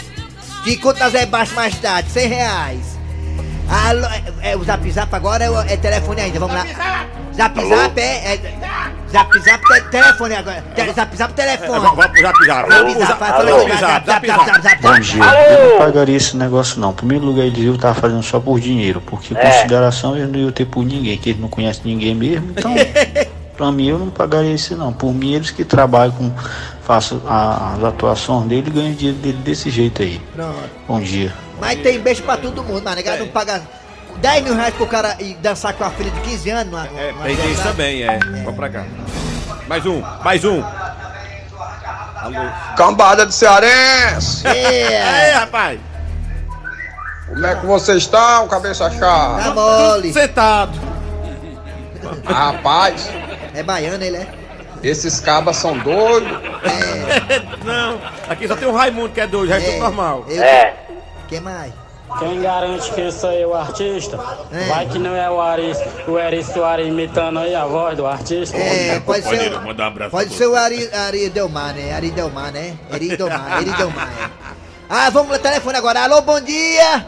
Te 0.63 0.75
conto 0.77 0.99
nas 0.99 1.13
embaixo 1.13 1.53
mais 1.55 1.75
tarde, 1.75 2.09
100 2.11 2.27
reais. 2.27 2.98
Alô, 3.69 4.07
é, 4.41 4.51
é, 4.51 4.57
o 4.57 4.63
zap 4.63 4.89
zap 4.91 5.13
agora 5.15 5.43
é, 5.45 5.73
é 5.73 5.77
telefone 5.77 6.21
ainda, 6.21 6.39
vamos 6.39 6.55
lá. 6.55 6.65
Zap 7.35 7.67
zap 7.67 7.99
é, 7.99 8.33
é. 8.33 8.39
Zap 9.11 9.39
zap 9.39 9.63
é 9.73 9.81
telefone 9.91 10.35
agora. 10.35 10.63
Te- 10.75 10.91
Zap 10.93 11.15
zap 11.15 11.33
telefone. 11.33 11.67
Vamos 11.79 11.95
vamos 11.95 12.07
pro 12.07 12.21
zap 12.21 12.45
zap. 12.45 12.69
Zap 14.05 14.27
zap, 14.27 14.61
Zap 14.61 14.81
Bom 14.81 14.99
dia. 14.99 15.23
Eu 15.23 15.69
não 15.71 15.77
pagaria 15.77 16.17
esse 16.17 16.35
negócio 16.35 16.79
não. 16.79 16.93
Primeiro 16.93 17.25
lugar, 17.25 17.45
ele 17.45 17.61
viu 17.61 17.73
que 17.73 17.79
tava 17.79 17.93
fazendo 17.93 18.23
só 18.23 18.39
por 18.39 18.59
dinheiro, 18.59 19.01
porque 19.01 19.35
consideração 19.35 20.17
eu 20.17 20.27
não 20.27 20.39
ia 20.39 20.51
ter 20.51 20.65
por 20.65 20.83
ninguém, 20.83 21.17
que 21.17 21.29
ele 21.31 21.39
não 21.41 21.49
conhece 21.49 21.81
ninguém 21.85 22.15
mesmo. 22.15 22.51
Então, 22.57 22.73
pra 23.55 23.71
mim 23.71 23.87
eu 23.89 23.99
não 23.99 24.09
pagaria 24.09 24.53
isso 24.53 24.75
não. 24.75 24.91
Por 24.91 25.13
mim, 25.13 25.33
eles 25.33 25.51
que 25.51 25.63
trabalham 25.63 26.11
com. 26.13 26.31
façam 26.83 27.21
a- 27.27 27.75
as 27.77 27.83
atuações 27.83 28.47
dele 28.47 28.67
e 28.67 28.71
ganham 28.71 28.93
dinheiro 28.93 29.19
dele 29.19 29.37
desse 29.43 29.69
jeito 29.69 30.01
aí. 30.01 30.19
Pronto. 30.35 30.55
Bom 30.87 30.99
dia. 30.99 31.31
Mas 31.59 31.79
tem 31.81 31.99
beijo 31.99 32.23
pra 32.23 32.37
todo 32.37 32.63
mundo, 32.63 32.83
mano. 32.83 32.95
Negado 32.95 33.19
não 33.19 33.27
paga 33.27 33.61
10 34.17 34.43
mil 34.43 34.55
reais 34.55 34.73
pro 34.73 34.87
cara 34.87 35.15
ir 35.19 35.35
dançar 35.35 35.73
com 35.73 35.83
a 35.83 35.89
filha 35.91 36.11
de 36.11 36.19
15 36.21 36.49
anos. 36.49 36.71
Numa, 36.73 36.87
É, 36.99 37.11
numa 37.11 37.23
tem 37.25 37.33
isso 37.35 37.47
dançada. 37.47 37.69
também, 37.69 38.03
é. 38.03 38.19
Vamos 38.43 38.55
pra 38.55 38.69
cá. 38.69 38.85
Mais 39.67 39.85
um, 39.85 40.01
mais 40.23 40.43
um. 40.45 40.63
Alô. 42.21 42.51
Cambada 42.75 43.25
de 43.25 43.33
cearense! 43.33 44.45
É, 44.47 45.27
Ei, 45.29 45.33
rapaz. 45.35 45.79
Como 47.27 47.45
é 47.45 47.55
que 47.55 47.65
você 47.65 47.93
está, 47.93 48.41
o 48.41 48.47
cabeça 48.47 48.89
tá 48.89 48.95
chata? 48.97 49.51
mole. 49.51 50.11
Sentado. 50.11 50.77
Rapaz, 52.25 53.09
É 53.53 53.61
baiano, 53.63 54.03
ele 54.03 54.17
é? 54.17 54.27
esses 54.83 55.19
cabas 55.19 55.57
são 55.57 55.77
doidos. 55.77 56.31
Não, 57.63 57.99
aqui 58.29 58.47
só 58.47 58.55
tem 58.55 58.67
o 58.67 58.73
Raimundo 58.73 59.09
que 59.09 59.19
é 59.21 59.27
doido, 59.27 59.53
é, 59.53 59.59
tudo 59.59 59.77
normal. 59.77 60.25
Eu, 60.27 60.41
é. 60.41 60.73
Quem 61.29 61.39
mais? 61.39 61.71
Quem 62.17 62.41
garante 62.41 62.91
que 62.91 63.01
esse 63.01 63.23
aí 63.25 63.43
é 63.43 63.45
o 63.45 63.53
artista? 63.53 64.19
É. 64.51 64.65
Vai 64.65 64.87
que 64.87 64.97
não 64.97 65.15
é 65.15 65.29
o 65.29 65.39
Ari, 65.39 65.71
o 66.07 66.17
Eri 66.17 66.43
Soares 66.43 66.87
imitando 66.87 67.37
aí 67.37 67.53
a 67.53 67.65
voz 67.65 67.95
do 67.95 68.07
artista? 68.07 68.57
É, 68.57 68.99
pode 68.99 69.21
ser. 69.23 69.51
Mandar 69.61 69.83
um 69.83 69.87
abraço 69.87 70.11
Pode 70.11 70.33
ser 70.33 70.47
o 70.47 70.55
Ari, 70.55 70.89
Ari 70.91 71.29
Delmar, 71.29 71.75
né? 71.75 71.93
Ari 71.93 72.09
Delmar, 72.09 72.51
né? 72.51 72.75
Ari 72.91 73.15
Delmar, 73.15 73.53
Ari 73.53 73.71
Delmar. 73.71 74.09
é. 74.09 74.29
Ah, 74.89 75.09
vamos 75.11 75.31
no 75.31 75.37
telefone 75.37 75.77
agora. 75.77 76.01
Alô, 76.03 76.19
bom 76.23 76.41
dia! 76.41 77.05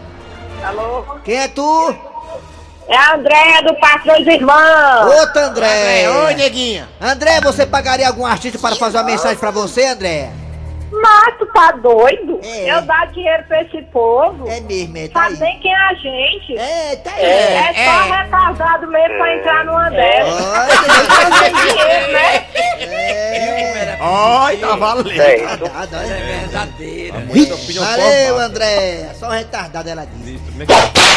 Alô? 0.64 1.04
Quem 1.24 1.38
é 1.38 1.48
tu? 1.48 1.96
É 2.88 2.96
a 2.96 3.16
Andréia 3.16 3.64
do 3.64 3.74
Parque 3.80 4.08
dos 4.08 4.28
Irmãos. 4.28 5.20
Outro 5.20 5.42
André. 5.42 6.08
Oi, 6.10 6.36
neguinha. 6.36 6.88
André, 7.02 7.42
você 7.42 7.66
pagaria 7.66 8.08
algum 8.08 8.24
artista 8.26 8.60
para 8.60 8.76
fazer 8.76 8.98
uma 9.00 9.04
mensagem 9.06 9.38
pra 9.38 9.50
você, 9.50 9.88
André? 9.88 10.30
Mas 10.92 11.38
tu 11.38 11.46
tá 11.48 11.72
doido? 11.72 12.40
É. 12.44 12.72
Eu 12.74 12.82
dar 12.82 13.08
dinheiro 13.12 13.44
pra 13.48 13.62
esse 13.64 13.82
povo? 13.84 14.48
É 14.50 14.60
mesmo, 14.60 14.98
é, 14.98 15.08
tá 15.08 15.22
Sabe 15.24 15.34
aí. 15.34 15.40
bem 15.40 15.60
quem 15.62 15.72
é 15.72 15.78
a 15.78 15.94
gente? 15.94 16.58
É, 16.58 16.96
tá 16.98 17.12
aí. 17.16 17.24
É, 17.26 17.74
só 17.86 18.14
retardado 18.14 18.88
mesmo 18.88 19.18
pra 19.18 19.36
entrar 19.36 19.66
numa 19.66 19.90
dessas. 19.90 20.34
Olha, 20.34 21.30
Não 21.30 21.40
tem 21.40 21.54
dinheiro, 21.54 22.12
né? 22.12 22.46
é. 22.82 23.98
Oi, 24.02 24.58
tá 24.58 24.76
valendo. 24.76 25.10
Retardado, 25.10 25.96
Ela 25.96 26.04
é 26.04 26.08
olha. 26.08 26.40
verdadeira. 26.40 27.20
Muita 27.20 27.56
opinião 27.56 27.86
Valeu. 27.86 28.38
André. 28.40 29.10
Só 29.16 29.28
um 29.28 29.32
retardado, 29.32 29.90
ela 29.90 30.06
disse. 30.06 30.42
É 30.60 30.64
é? 30.64 30.68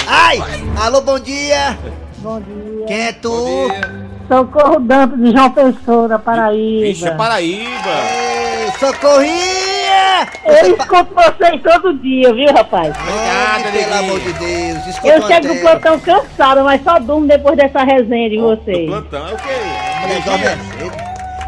Ai! 0.06 0.38
Alô, 0.84 1.00
bom 1.00 1.18
dia! 1.18 1.76
Bom 2.18 2.40
dia. 2.40 2.86
Quem 2.86 3.06
é 3.08 3.12
tu? 3.12 3.30
Bom 3.30 3.68
dia. 3.70 4.04
Socorro 4.28 4.80
Dantas 4.80 5.18
de 5.18 5.32
João 5.32 5.50
Pessoa, 5.50 6.08
da 6.08 6.18
Paraíba. 6.18 6.86
Vixe, 6.86 7.06
é 7.06 7.10
Paraíba. 7.14 7.90
Ei, 7.90 8.43
socorrinha! 8.78 10.28
Eu 10.44 10.76
escuto 10.76 11.14
vocês 11.14 11.62
todo 11.62 11.94
dia, 11.98 12.32
viu, 12.32 12.52
rapaz? 12.52 12.94
Obrigado, 12.96 13.72
pelo 13.72 13.94
amor 13.94 14.20
de 14.20 14.32
Deus. 14.34 15.04
Eu 15.04 15.26
chego 15.26 15.48
do 15.48 15.60
plantão 15.60 16.00
cansada, 16.00 16.62
mas 16.62 16.82
só 16.82 16.98
durmo 16.98 17.26
depois 17.26 17.56
dessa 17.56 17.82
resenha 17.84 18.30
de 18.30 18.38
vocês. 18.38 18.88
plantão, 18.88 19.28
é 19.28 19.32
o 19.32 19.36
quê? 19.36 20.74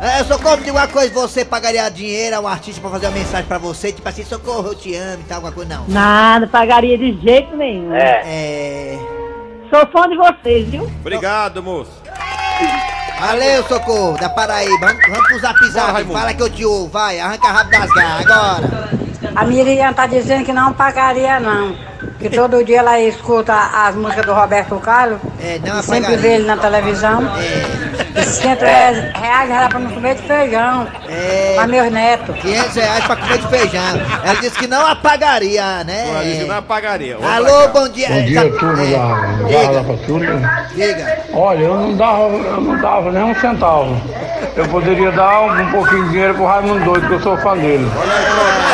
É, 0.01 0.23
socorro, 0.25 0.59
me 0.59 0.65
diga 0.65 0.77
uma 0.77 0.89
coisa, 0.89 1.13
você 1.13 1.43
pagaria 1.45 1.89
dinheiro 1.91 2.37
a 2.37 2.41
um 2.41 2.47
artista 2.47 2.81
pra 2.81 2.91
fazer 2.91 3.07
uma 3.07 3.17
mensagem 3.17 3.47
pra 3.47 3.57
você, 3.57 3.93
tipo 3.93 4.07
assim, 4.07 4.25
socorro, 4.25 4.69
eu 4.69 4.75
te 4.75 4.95
amo 4.95 5.23
e 5.23 5.25
tal, 5.25 5.37
alguma 5.37 5.53
coisa, 5.53 5.75
não. 5.75 5.89
Nada, 5.89 6.47
pagaria 6.47 6.99
de 6.99 7.19
jeito 7.23 7.57
nenhum. 7.57 7.95
É. 7.95 8.99
Sou 9.71 9.87
fã 9.89 10.09
de 10.09 10.17
vocês, 10.17 10.69
viu? 10.69 10.85
Obrigado, 11.01 11.63
moço. 11.63 11.91
Valeu, 13.19 13.65
socorro, 13.65 14.19
da 14.19 14.29
Paraíba. 14.29 14.87
Vamos, 14.87 15.09
vamos 15.09 15.29
pro 15.29 15.39
zap 15.39 15.67
zap. 15.69 16.05
Fala 16.05 16.35
que 16.35 16.43
eu 16.43 16.51
te 16.51 16.65
ouvo, 16.65 16.89
vai, 16.89 17.19
arranca 17.19 17.49
rabo 17.49 17.71
das 17.71 17.91
garras 17.91 18.27
agora. 18.31 18.91
A 19.35 19.45
Miriam 19.45 19.93
tá 19.93 20.07
dizendo 20.07 20.45
que 20.45 20.53
não 20.53 20.73
pagaria, 20.73 21.41
não. 21.41 21.75
Que 22.19 22.31
todo 22.31 22.65
dia 22.65 22.79
ela 22.79 22.99
escuta 23.01 23.53
as 23.55 23.95
músicas 23.95 24.25
do 24.25 24.33
Roberto 24.33 24.77
Carlos. 24.81 25.19
É, 25.41 25.59
não 25.65 25.81
e 25.81 25.83
sempre 25.83 26.17
vê 26.17 26.35
ele 26.37 26.47
na 26.47 26.57
televisão. 26.57 27.23
É, 27.39 27.87
E 28.21 28.25
500 28.25 28.63
reais, 28.63 29.13
reais 29.15 29.51
era 29.51 29.69
pra 29.69 29.79
não 29.79 29.91
comer 29.91 30.15
de 30.15 30.23
feijão. 30.23 30.89
é. 31.09 31.53
Pra 31.55 31.67
meus 31.67 31.93
netos. 31.93 32.35
500 32.41 32.75
reais 32.75 33.05
pra 33.05 33.17
comer 33.17 33.39
de 33.39 33.49
feijão. 33.49 34.01
Ela 34.25 34.35
disse 34.41 34.59
que 34.59 34.67
não 34.67 34.87
apagaria, 34.87 35.85
né? 35.85 36.09
Ela 36.09 36.23
disse 36.25 36.39
que 36.39 36.45
não 36.49 36.57
apagaria. 36.57 37.17
Vamos 37.19 37.37
Alô, 37.37 37.63
cá. 37.63 37.69
bom 37.69 37.89
dia. 37.91 38.09
Bom 38.09 38.23
dia, 38.25 38.59
turma 38.59 38.83
é, 38.83 38.91
da 38.91 39.47
Diga, 39.69 39.85
Patrulha. 39.85 40.67
diga. 40.75 41.19
Olha, 41.35 41.65
eu 41.65 41.75
não 41.77 41.97
dava, 41.97 42.23
eu 42.23 42.61
não 42.63 42.81
dava 42.81 43.13
nem 43.13 43.23
um 43.25 43.35
centavo. 43.39 44.01
Eu 44.57 44.67
poderia 44.69 45.13
dar 45.13 45.43
um, 45.43 45.61
um 45.63 45.71
pouquinho 45.71 46.05
de 46.05 46.11
dinheiro 46.11 46.35
pro 46.35 46.47
Raimundo 46.47 46.83
Doido, 46.85 47.07
que 47.09 47.13
eu 47.15 47.21
sou 47.21 47.37
fã 47.39 47.55
dele. 47.59 47.87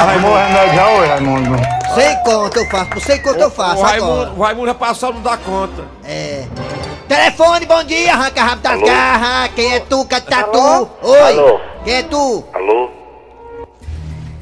Arrumou 0.00 0.32
o 0.32 0.36
remédio 0.36 0.74
já, 0.76 0.86
oi, 0.88 1.06
Raimundo? 1.08 1.81
Sem 1.94 2.16
conta 2.24 2.58
eu 2.58 2.66
faço, 2.70 2.90
por 2.90 3.02
sem 3.02 3.20
conta 3.22 3.40
eu 3.40 3.50
faço 3.50 3.82
O 3.82 3.84
agora. 3.86 3.90
Raimundo, 3.90 4.40
o 4.40 4.42
Raimundo 4.42 4.66
já 4.68 4.74
passou, 4.74 5.12
não 5.12 5.20
dá 5.20 5.36
conta. 5.36 5.84
É. 6.04 6.44
Telefone, 7.08 7.66
bom 7.66 7.84
dia, 7.84 8.12
arranca 8.14 8.42
rabo 8.42 8.62
das 8.62 8.80
garras. 8.80 9.50
Quem 9.54 9.74
é 9.74 9.80
tu, 9.80 10.04
Catatu? 10.06 10.58
Alô? 10.58 10.88
Oi. 11.02 11.38
Alô? 11.38 11.60
Quem 11.84 11.94
é 11.94 12.02
tu? 12.02 12.44
Alô? 12.54 12.90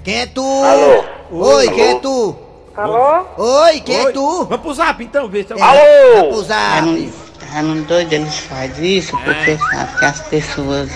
Quem 0.04 0.21
é 0.21 0.26
tu? 0.26 0.64
Alô? 0.64 1.04
Oi, 1.33 1.66
Alô? 1.66 1.75
quem 1.76 1.85
é 1.90 1.95
tu? 1.97 2.37
Alô? 2.76 3.26
Oi, 3.37 3.80
quem 3.80 3.97
é 3.97 4.12
tu? 4.12 4.45
Vamos 4.45 4.61
pro 4.61 4.75
zap 4.75 5.02
então, 5.02 5.28
ver 5.28 5.45
se 5.47 5.52
É, 5.52 5.57
vai 5.57 6.23
pro 6.28 6.42
zap. 6.42 6.61
Raimundo, 6.80 7.12
Raimundo 7.52 7.83
doido, 7.83 8.12
eles 8.12 8.38
fazem 8.38 8.99
isso 8.99 9.16
porque 9.25 9.59
sabe 9.59 9.99
que 9.99 10.04
as 10.04 10.21
pessoas 10.21 10.90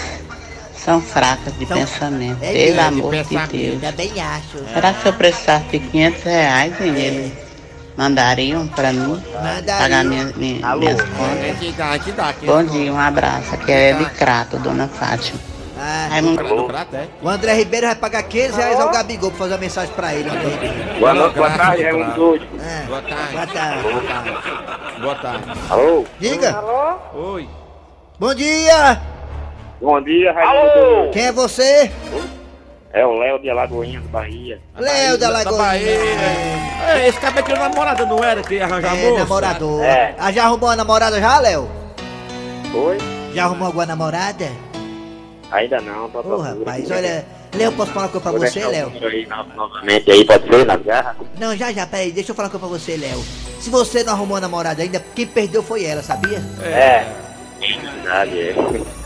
são 0.85 1.01
fracas 1.01 1.57
de 1.59 1.67
São- 1.67 1.77
pensamento. 1.79 2.43
É 2.43 2.53
Pelo 2.53 2.77
mesmo, 2.77 2.81
amor 2.81 3.15
de 3.15 3.25
pensamento. 3.25 3.51
Deus. 3.53 3.81
Também 3.81 4.21
acho. 4.21 4.59
Será 4.73 4.93
que 4.93 5.03
se 5.03 5.09
eu 5.09 5.13
precisasse 5.15 5.65
de 5.67 5.79
500 5.79 6.23
reais, 6.25 6.81
hein, 6.81 6.95
eles 6.97 7.33
mandariam 7.97 8.67
pra 8.69 8.93
mim 8.93 9.23
Mandariam. 9.33 9.79
pagar 9.79 10.05
minha, 10.05 10.25
minha, 10.37 10.77
minhas 10.77 10.99
É 10.99 11.03
contas? 11.03 11.77
dá, 11.77 11.95
é 11.95 11.99
que 11.99 12.13
dá. 12.13 12.33
que- 12.33 12.47
Bom 12.47 12.63
dia, 12.65 12.93
um 12.93 12.99
abraço. 12.99 13.55
Aqui 13.55 13.73
é 13.73 13.93
de 13.95 14.05
Crato, 14.11 14.59
dona 14.59 14.89
Fátima. 14.89 15.39
Ah, 15.77 16.07
Raimundo, 16.09 16.41
é? 16.93 17.09
o 17.21 17.29
André 17.29 17.53
Ribeiro 17.55 17.87
vai 17.89 17.97
pagar 17.97 18.23
500 18.23 18.57
reais 18.57 18.81
ao 18.81 18.91
Gabigol 18.93 19.31
pra 19.31 19.39
fazer 19.41 19.55
uma 19.55 19.59
mensagem 19.61 19.93
pra 19.95 20.15
ele. 20.15 20.29
André 20.31 20.49
Ribeiro. 20.49 21.01
Boa 21.01 21.15
noite, 21.15 21.35
boa 21.35 21.51
tarde, 21.51 21.83
é 21.83 21.95
um 21.95 22.11
doido. 22.11 22.47
É. 22.63 22.87
Boa 22.87 23.03
tarde. 23.03 23.33
Boa 23.33 23.47
tarde. 23.47 25.01
Boa 25.01 25.15
tarde. 25.17 25.45
Alô? 25.71 26.05
Diga. 26.21 26.53
Alô? 26.57 27.33
Oi. 27.35 27.49
Bom 28.21 28.35
dia. 28.35 29.14
Bom 29.81 30.01
dia, 30.03 30.33
Raimundo. 30.33 31.11
Quem 31.13 31.27
é 31.27 31.33
você? 31.33 31.91
É 32.93 33.05
o 33.05 33.13
Léo 33.19 33.39
de 33.41 33.51
Alagoinha, 33.51 34.01
Bahia. 34.11 34.61
Léo 34.79 35.19
da 35.19 35.31
Da 35.43 35.51
Bahia. 35.53 35.99
Lagoinha. 35.99 36.95
É, 36.95 37.09
esse 37.09 37.19
cabelo 37.19 37.45
tinha 37.47 37.59
namorada, 37.59 38.07
não 38.07 38.23
era? 38.23 38.41
Que 38.43 38.55
ia 38.55 38.65
arranjar 38.65 38.97
É, 38.97 39.11
moça? 39.11 39.19
namorador. 39.25 39.83
É. 39.83 40.15
Ah, 40.19 40.31
já 40.33 40.45
arrumou 40.45 40.69
a 40.71 40.77
namorada 40.77 41.21
já, 41.21 41.39
Léo? 41.41 41.69
Oi? 42.73 42.99
Já 43.35 43.45
arrumou 43.45 43.67
alguma 43.67 43.87
namorada? 43.87 44.49
Ainda 45.51 45.81
não, 45.81 46.09
tô 46.09 46.21
Ô, 46.21 46.39
rapaz, 46.39 46.91
olha... 46.91 47.25
Léo, 47.57 47.71
posso 47.73 47.93
falar 47.93 48.07
uma 48.07 48.11
coisa 48.11 48.23
pra 48.23 48.33
Vou 48.33 48.41
você, 48.49 48.67
Léo? 48.67 48.93
aí 49.01 49.29
novamente 49.57 50.11
aí, 50.11 50.25
pode 50.25 50.49
ser, 50.49 50.67
nas 50.67 50.83
garras? 50.83 51.17
Não, 51.39 51.57
já, 51.57 51.71
já, 51.73 51.87
peraí, 51.87 52.11
deixa 52.11 52.33
eu 52.33 52.35
falar 52.35 52.49
uma 52.49 52.59
coisa 52.59 52.67
pra 52.67 52.79
você, 52.79 52.97
Léo. 52.97 53.23
Se 53.61 53.71
você 53.71 54.03
não 54.03 54.13
arrumou 54.13 54.37
a 54.37 54.41
namorada 54.41 54.83
ainda, 54.83 54.99
quem 55.15 55.25
perdeu 55.27 55.63
foi 55.63 55.85
ela, 55.85 56.03
sabia? 56.03 56.39
É. 56.65 57.05
Verdade, 57.61 58.41
é. 58.41 58.55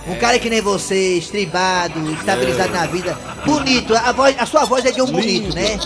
Um 0.09 0.17
cara 0.17 0.39
que 0.39 0.49
nem 0.49 0.61
você, 0.61 1.19
estribado, 1.19 2.11
estabilizado 2.13 2.73
na 2.73 2.87
vida, 2.87 3.19
bonito, 3.45 3.95
a, 3.95 4.13
voz, 4.13 4.35
a 4.39 4.47
sua 4.47 4.65
voz 4.65 4.85
é 4.85 4.91
de 4.91 5.03
um 5.03 5.07
bonito, 5.07 5.55
né? 5.55 5.79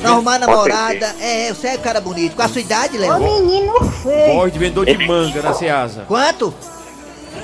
Não 0.00 0.14
arrumar 0.14 0.38
namorada, 0.38 1.14
é, 1.20 1.52
você 1.52 1.68
é 1.68 1.74
um 1.74 1.78
cara 1.78 2.00
bonito. 2.00 2.34
Com 2.34 2.42
a 2.42 2.48
sua 2.48 2.60
idade, 2.60 2.98
Léo? 2.98 3.20
menino 3.20 3.80
feio. 4.02 4.34
Voz 4.34 4.52
de 4.52 4.58
vendedor 4.58 4.86
de 4.86 5.06
manga 5.06 5.42
na 5.42 5.54
Ceasa. 5.54 6.04
Quanto? 6.08 6.52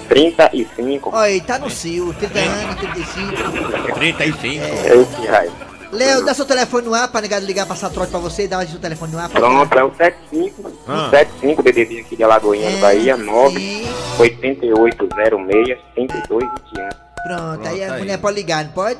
35. 0.08 1.10
Olha 1.10 1.22
aí, 1.22 1.40
tá 1.40 1.58
no 1.58 1.70
cio, 1.70 2.12
30 2.14 2.38
anos, 2.38 2.76
35. 2.76 3.92
35. 3.94 4.64
É 4.64 4.96
esse 4.96 5.26
raio. 5.26 5.67
Léo, 5.92 6.24
dá 6.24 6.34
seu 6.34 6.44
telefone 6.44 6.86
no 6.86 6.94
ar 6.94 7.08
pra 7.08 7.20
negar 7.20 7.40
ligar 7.40 7.66
passar 7.66 7.88
trote 7.90 8.10
pra 8.10 8.20
você, 8.20 8.46
dá 8.46 8.64
seu 8.66 8.78
telefone 8.78 9.12
no 9.12 9.18
ar. 9.18 9.28
pra 9.28 9.40
Pronto, 9.40 9.78
é 9.78 9.84
o 9.84 9.94
75. 9.94 10.72
Ah. 10.86 11.08
75 11.10 11.62
DDD 11.62 12.00
aqui 12.00 12.16
de 12.16 12.22
Alagoinha, 12.24 12.68
É, 12.70 12.76
Bahia, 12.80 13.16
9 13.16 13.58
sim. 13.58 13.86
8806 14.18 15.78
5221. 15.94 16.88
Pronto, 17.24 17.68
aí 17.68 17.82
a 17.82 17.86
Pronto, 17.86 17.92
aí. 17.94 17.98
mulher 18.00 18.18
pode 18.18 18.36
ligar, 18.36 18.64
não 18.64 18.72
pode? 18.72 18.98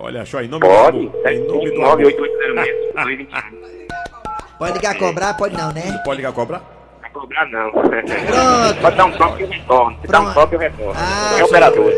Olha 0.00 0.24
só, 0.26 0.40
em 0.42 0.48
nome 0.48 0.60
Pode? 0.66 0.98
do 0.98 1.08
amor. 1.08 1.26
Em 1.26 1.38
nome 1.46 1.64
75 1.64 1.74
do 1.74 1.82
amor. 1.84 1.98
98806 1.98 2.76
5221. 2.94 3.68
Pode 4.58 4.72
ligar 4.72 4.90
a 4.90 4.94
cobrar, 4.98 5.34
pode 5.34 5.56
não, 5.56 5.72
né? 5.72 6.00
Pode 6.04 6.16
ligar 6.16 6.32
cobrar? 6.32 6.60
Vai 7.00 7.10
cobrar 7.10 7.46
não. 7.48 7.70
Pronto. 7.70 8.80
Pode 8.82 8.96
dar 8.96 9.04
um 9.04 9.12
toque 9.12 9.40
e 9.40 9.44
eu 9.44 9.50
retorno. 9.50 9.98
Se 10.00 10.06
dá 10.08 10.20
um 10.20 10.34
toque 10.34 10.54
eu 10.56 10.58
retorno. 10.58 10.94
Ah, 10.96 11.26
qualquer 11.28 11.44
operador. 11.44 11.92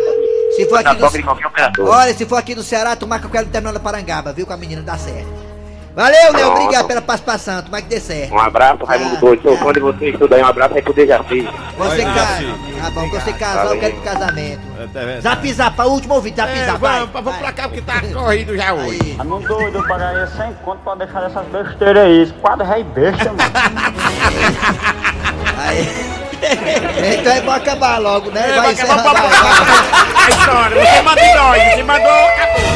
Se 0.56 0.68
for 0.68 0.78
aqui 0.78 0.96
de 0.96 1.72
do... 1.72 1.88
Olha, 1.88 2.14
se 2.14 2.26
for 2.26 2.36
aqui 2.36 2.54
do 2.54 2.62
Ceará, 2.62 2.96
tu 2.96 3.06
marca 3.06 3.28
com 3.28 3.36
ela 3.36 3.46
no 3.46 3.52
terminal 3.52 3.72
da 3.72 3.80
Parangaba, 3.80 4.32
viu? 4.32 4.46
Com 4.46 4.52
a 4.52 4.56
menina, 4.56 4.82
dá 4.82 4.96
certo. 4.96 5.50
Valeu, 5.94 6.32
Léo, 6.32 6.50
obrigado 6.52 6.86
pela 6.86 7.02
participação, 7.02 7.62
tomara 7.62 7.82
que 7.82 7.88
dê 7.88 8.00
certo. 8.00 8.32
Um 8.32 8.38
abraço, 8.38 8.84
Raimundo 8.84 9.16
Ah, 9.16 9.20
Doido. 9.20 9.42
Sou 9.42 9.56
fã 9.58 9.72
de 9.72 9.80
vocês, 9.80 10.16
tudo 10.16 10.34
aí. 10.34 10.42
Um 10.42 10.46
abraço 10.46 10.74
aí 10.74 10.82
pro 10.82 10.92
Dejaci. 10.92 11.48
Você 11.76 12.04
casa. 12.04 12.44
Tá 12.80 12.90
bom, 12.90 13.10
você 13.10 13.32
casou, 13.32 13.74
eu 13.74 13.80
quero 13.80 13.94
pro 13.94 14.02
casamento. 14.02 14.60
É, 14.78 14.86
tá 14.86 15.00
vendo? 15.00 15.20
Zap 15.20 15.52
zap, 15.52 15.80
último 15.82 16.14
ouvido, 16.14 16.36
zap 16.36 16.50
É, 16.50 16.64
zap, 16.66 16.78
vamos, 16.78 17.10
vamos 17.10 17.36
pra 17.36 17.52
cá 17.52 17.68
porque 17.68 17.82
tá 17.82 18.00
corrido 18.00 18.56
já 18.56 18.72
hoje. 18.72 19.14
Raimundo 19.18 19.48
doido, 19.48 19.78
eu 19.78 19.86
pagaria 19.86 20.26
100 20.28 20.54
conto 20.64 20.78
pra 20.84 20.94
deixar 20.94 21.24
essas 21.24 21.46
besteiras 21.46 22.04
aí. 22.04 22.22
Esse 22.22 22.32
quadro 22.34 22.66
é 22.66 22.84
besta, 22.84 23.24
mano. 23.24 23.40
Aí. 25.58 26.19
Então 27.20 27.32
é 27.32 27.40
bom 27.40 27.50
acabar 27.50 27.98
logo, 27.98 28.30
né? 28.30 28.50
É, 28.50 28.56
vai 28.56 28.72
acabar 28.72 29.02
pra- 29.02 29.12
vai. 29.12 30.26
A 30.26 30.30
história, 30.30 30.84
você 30.84 31.02
mandou 31.02 31.34
nós, 31.36 31.62
você 31.74 31.82
mandou, 31.82 32.10
acabou. 32.10 32.70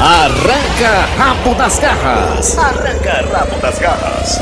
Arranca 0.00 1.06
rabo 1.18 1.54
das 1.54 1.78
garras. 1.78 2.58
Arranca 2.58 3.26
rabo 3.38 3.56
das 3.60 3.78
garras. 3.78 4.38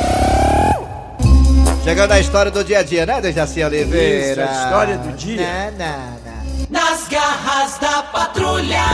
Chegando 1.84 2.12
a 2.12 2.20
história 2.20 2.50
do 2.50 2.62
dia 2.62 2.78
a 2.80 2.82
dia, 2.82 3.06
né, 3.06 3.20
Dejaci 3.20 3.62
Oliveira? 3.64 4.44
Isso, 4.44 4.52
a 4.52 4.64
história 4.64 4.98
do 4.98 5.12
dia. 5.16 5.70
Não, 5.72 5.86
não, 5.86 5.98
não. 6.24 6.38
Nas 6.70 7.08
garras 7.08 7.78
da 7.78 8.02
patrulha. 8.02 8.84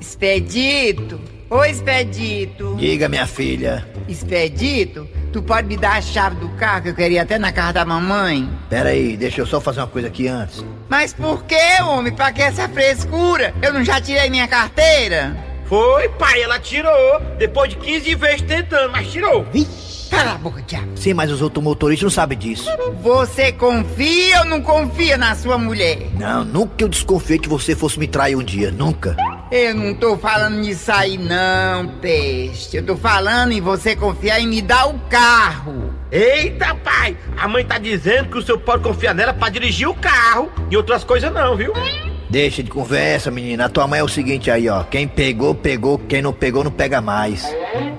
Expedito! 0.00 1.20
Ô 1.50 1.64
Expedito! 1.64 2.76
Diga, 2.78 3.08
minha 3.08 3.26
filha. 3.26 3.86
Expedito, 4.08 5.08
tu 5.32 5.42
pode 5.42 5.68
me 5.68 5.76
dar 5.76 5.98
a 5.98 6.00
chave 6.02 6.36
do 6.36 6.48
carro 6.50 6.82
que 6.82 6.88
eu 6.90 6.94
queria 6.94 7.22
até 7.22 7.38
na 7.38 7.52
casa 7.52 7.72
da 7.74 7.84
mamãe? 7.84 8.48
Pera 8.68 8.90
aí, 8.90 9.16
deixa 9.16 9.40
eu 9.40 9.46
só 9.46 9.60
fazer 9.60 9.80
uma 9.80 9.86
coisa 9.86 10.08
aqui 10.08 10.28
antes. 10.28 10.64
Mas 10.88 11.12
por 11.12 11.44
que, 11.44 11.82
homem? 11.82 12.12
Pra 12.12 12.32
que 12.32 12.42
essa 12.42 12.68
frescura? 12.68 13.54
Eu 13.62 13.72
não 13.72 13.84
já 13.84 14.00
tirei 14.00 14.28
minha 14.28 14.48
carteira? 14.48 15.36
Foi, 15.66 16.08
pai, 16.10 16.42
ela 16.42 16.58
tirou. 16.58 17.20
Depois 17.38 17.70
de 17.70 17.76
15 17.76 18.14
vezes 18.16 18.42
tentando, 18.42 18.92
mas 18.92 19.10
tirou. 19.10 19.46
Cala 20.10 20.32
a 20.32 20.38
boca, 20.38 20.60
diabo! 20.60 20.88
Sim, 20.94 21.14
mas 21.14 21.30
os 21.32 21.40
outros 21.40 21.64
motoristas 21.64 22.02
não 22.04 22.10
sabem 22.10 22.36
disso. 22.36 22.68
Você 23.00 23.50
confia 23.52 24.40
ou 24.40 24.44
não 24.44 24.60
confia 24.60 25.16
na 25.16 25.34
sua 25.34 25.56
mulher? 25.56 26.08
Não, 26.18 26.44
nunca 26.44 26.84
eu 26.84 26.88
desconfiei 26.88 27.38
que 27.38 27.48
você 27.48 27.74
fosse 27.74 27.98
me 27.98 28.06
trair 28.06 28.36
um 28.36 28.42
dia, 28.42 28.70
nunca. 28.70 29.16
Eu 29.54 29.74
não 29.74 29.92
tô 29.92 30.16
falando 30.16 30.54
nisso 30.54 30.90
aí 30.90 31.18
não, 31.18 31.86
peste. 32.00 32.78
Eu 32.78 32.86
tô 32.86 32.96
falando 32.96 33.52
em 33.52 33.60
você 33.60 33.94
confiar 33.94 34.40
em 34.40 34.46
me 34.46 34.62
dar 34.62 34.88
o 34.88 34.98
carro. 35.10 35.92
Eita, 36.10 36.74
pai! 36.76 37.18
A 37.36 37.46
mãe 37.46 37.62
tá 37.62 37.76
dizendo 37.76 38.30
que 38.30 38.38
o 38.38 38.42
senhor 38.42 38.56
pode 38.60 38.82
confiar 38.82 39.14
nela 39.14 39.34
pra 39.34 39.50
dirigir 39.50 39.86
o 39.86 39.94
carro 39.94 40.50
e 40.70 40.76
outras 40.76 41.04
coisas 41.04 41.30
não, 41.30 41.54
viu? 41.54 41.74
Deixa 42.32 42.62
de 42.62 42.70
conversa, 42.70 43.30
menina. 43.30 43.66
A 43.66 43.68
tua 43.68 43.86
mãe 43.86 44.00
é 44.00 44.02
o 44.02 44.08
seguinte 44.08 44.50
aí, 44.50 44.66
ó. 44.66 44.82
Quem 44.84 45.06
pegou, 45.06 45.54
pegou. 45.54 45.98
Quem 45.98 46.22
não 46.22 46.32
pegou, 46.32 46.64
não 46.64 46.70
pega 46.70 46.98
mais. 46.98 47.44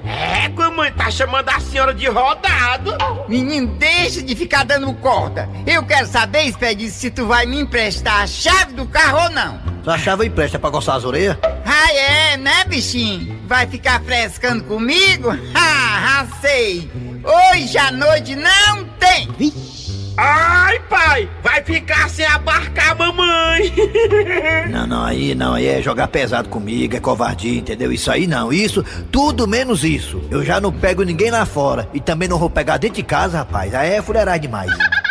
É, 0.04 0.46
a 0.58 0.72
mãe 0.72 0.92
tá 0.92 1.12
chamando 1.12 1.48
a 1.50 1.60
senhora 1.60 1.94
de 1.94 2.08
rodado. 2.08 2.98
Menino, 3.30 3.68
deixa 3.78 4.24
de 4.24 4.36
ficar 4.36 4.66
dando 4.66 4.92
corda. 4.96 5.48
Eu 5.68 5.84
quero 5.84 6.08
saber, 6.08 6.46
Expedito, 6.46 6.92
se 6.92 7.12
tu 7.12 7.28
vai 7.28 7.46
me 7.46 7.60
emprestar 7.62 8.24
a 8.24 8.28
chave 8.28 8.74
do 8.74 8.88
carro 8.88 9.26
ou 9.26 9.30
não. 9.30 9.62
Sua 9.84 10.00
chave 10.00 10.26
empresta 10.26 10.58
pra 10.58 10.72
coçar 10.72 10.96
as 10.96 11.06
orelhas? 11.06 11.38
Ah, 11.64 11.94
é, 11.94 12.36
né, 12.36 12.64
bichinho? 12.66 13.40
Vai 13.46 13.68
ficar 13.68 14.02
frescando 14.02 14.64
comigo? 14.64 15.30
Ah, 16.16 16.28
sei. 16.42 16.92
Hoje 17.24 17.78
à 17.78 17.92
noite 17.92 18.36
não 18.36 18.84
tem. 19.00 19.28
Ai, 20.18 20.80
pai! 20.90 21.30
Vai 21.42 21.64
ficar 21.64 22.10
sem 22.10 22.26
abarcar 22.26 22.92
a 22.92 22.96
mamãe! 22.96 23.74
Não, 24.70 24.88
não, 24.88 25.04
aí 25.04 25.36
não, 25.36 25.54
aí 25.54 25.68
é 25.68 25.82
jogar 25.82 26.08
pesado 26.08 26.50
comigo, 26.50 26.96
é 26.96 27.00
covardia, 27.00 27.60
entendeu? 27.60 27.92
Isso 27.92 28.12
aí 28.12 28.26
não, 28.26 28.52
isso, 28.52 28.84
tudo 29.12 29.48
menos 29.48 29.84
isso. 29.84 30.22
Eu 30.32 30.44
já 30.44 30.60
não 30.60 30.72
pego 30.72 31.04
ninguém 31.04 31.30
lá 31.30 31.46
fora 31.46 31.88
e 31.94 32.00
também 32.00 32.28
não 32.28 32.40
vou 32.40 32.50
pegar 32.50 32.78
dentro 32.78 32.96
de 32.96 33.04
casa, 33.04 33.38
rapaz. 33.40 33.74
Aí 33.74 33.92
é 33.92 34.02
fuleirar 34.02 34.40
demais. 34.40 34.72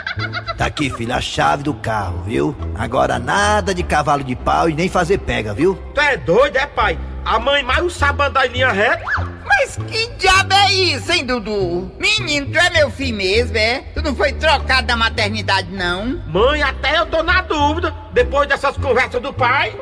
Tá 0.56 0.66
aqui, 0.66 0.90
filho, 0.90 1.14
a 1.14 1.20
chave 1.20 1.62
do 1.62 1.72
carro, 1.72 2.22
viu? 2.24 2.54
Agora 2.74 3.18
nada 3.18 3.74
de 3.74 3.82
cavalo 3.82 4.22
de 4.22 4.36
pau 4.36 4.68
e 4.68 4.74
nem 4.74 4.88
fazer 4.88 5.18
pega, 5.18 5.54
viu? 5.54 5.74
Tu 5.94 6.00
é 6.00 6.16
doido, 6.16 6.56
é, 6.56 6.66
pai? 6.66 6.98
A 7.24 7.38
mãe 7.38 7.62
mais 7.62 7.92
sabe 7.92 8.24
andar 8.24 8.46
em 8.46 8.50
linha 8.50 8.72
reta? 8.72 9.04
Mas 9.46 9.76
que 9.76 10.08
diabo 10.18 10.52
é 10.54 10.72
isso, 10.72 11.12
hein, 11.12 11.24
Dudu? 11.24 11.90
Menino, 11.98 12.46
tu 12.46 12.58
é 12.58 12.70
meu 12.70 12.90
filho 12.90 13.16
mesmo, 13.16 13.56
é? 13.56 13.80
Tu 13.94 14.02
não 14.02 14.14
foi 14.14 14.32
trocado 14.32 14.86
da 14.86 14.96
maternidade, 14.96 15.70
não? 15.70 16.20
Mãe, 16.26 16.62
até 16.62 16.98
eu 16.98 17.06
tô 17.06 17.22
na 17.22 17.42
dúvida, 17.42 17.94
depois 18.12 18.48
dessas 18.48 18.76
conversas 18.76 19.20
do 19.20 19.32
pai. 19.32 19.72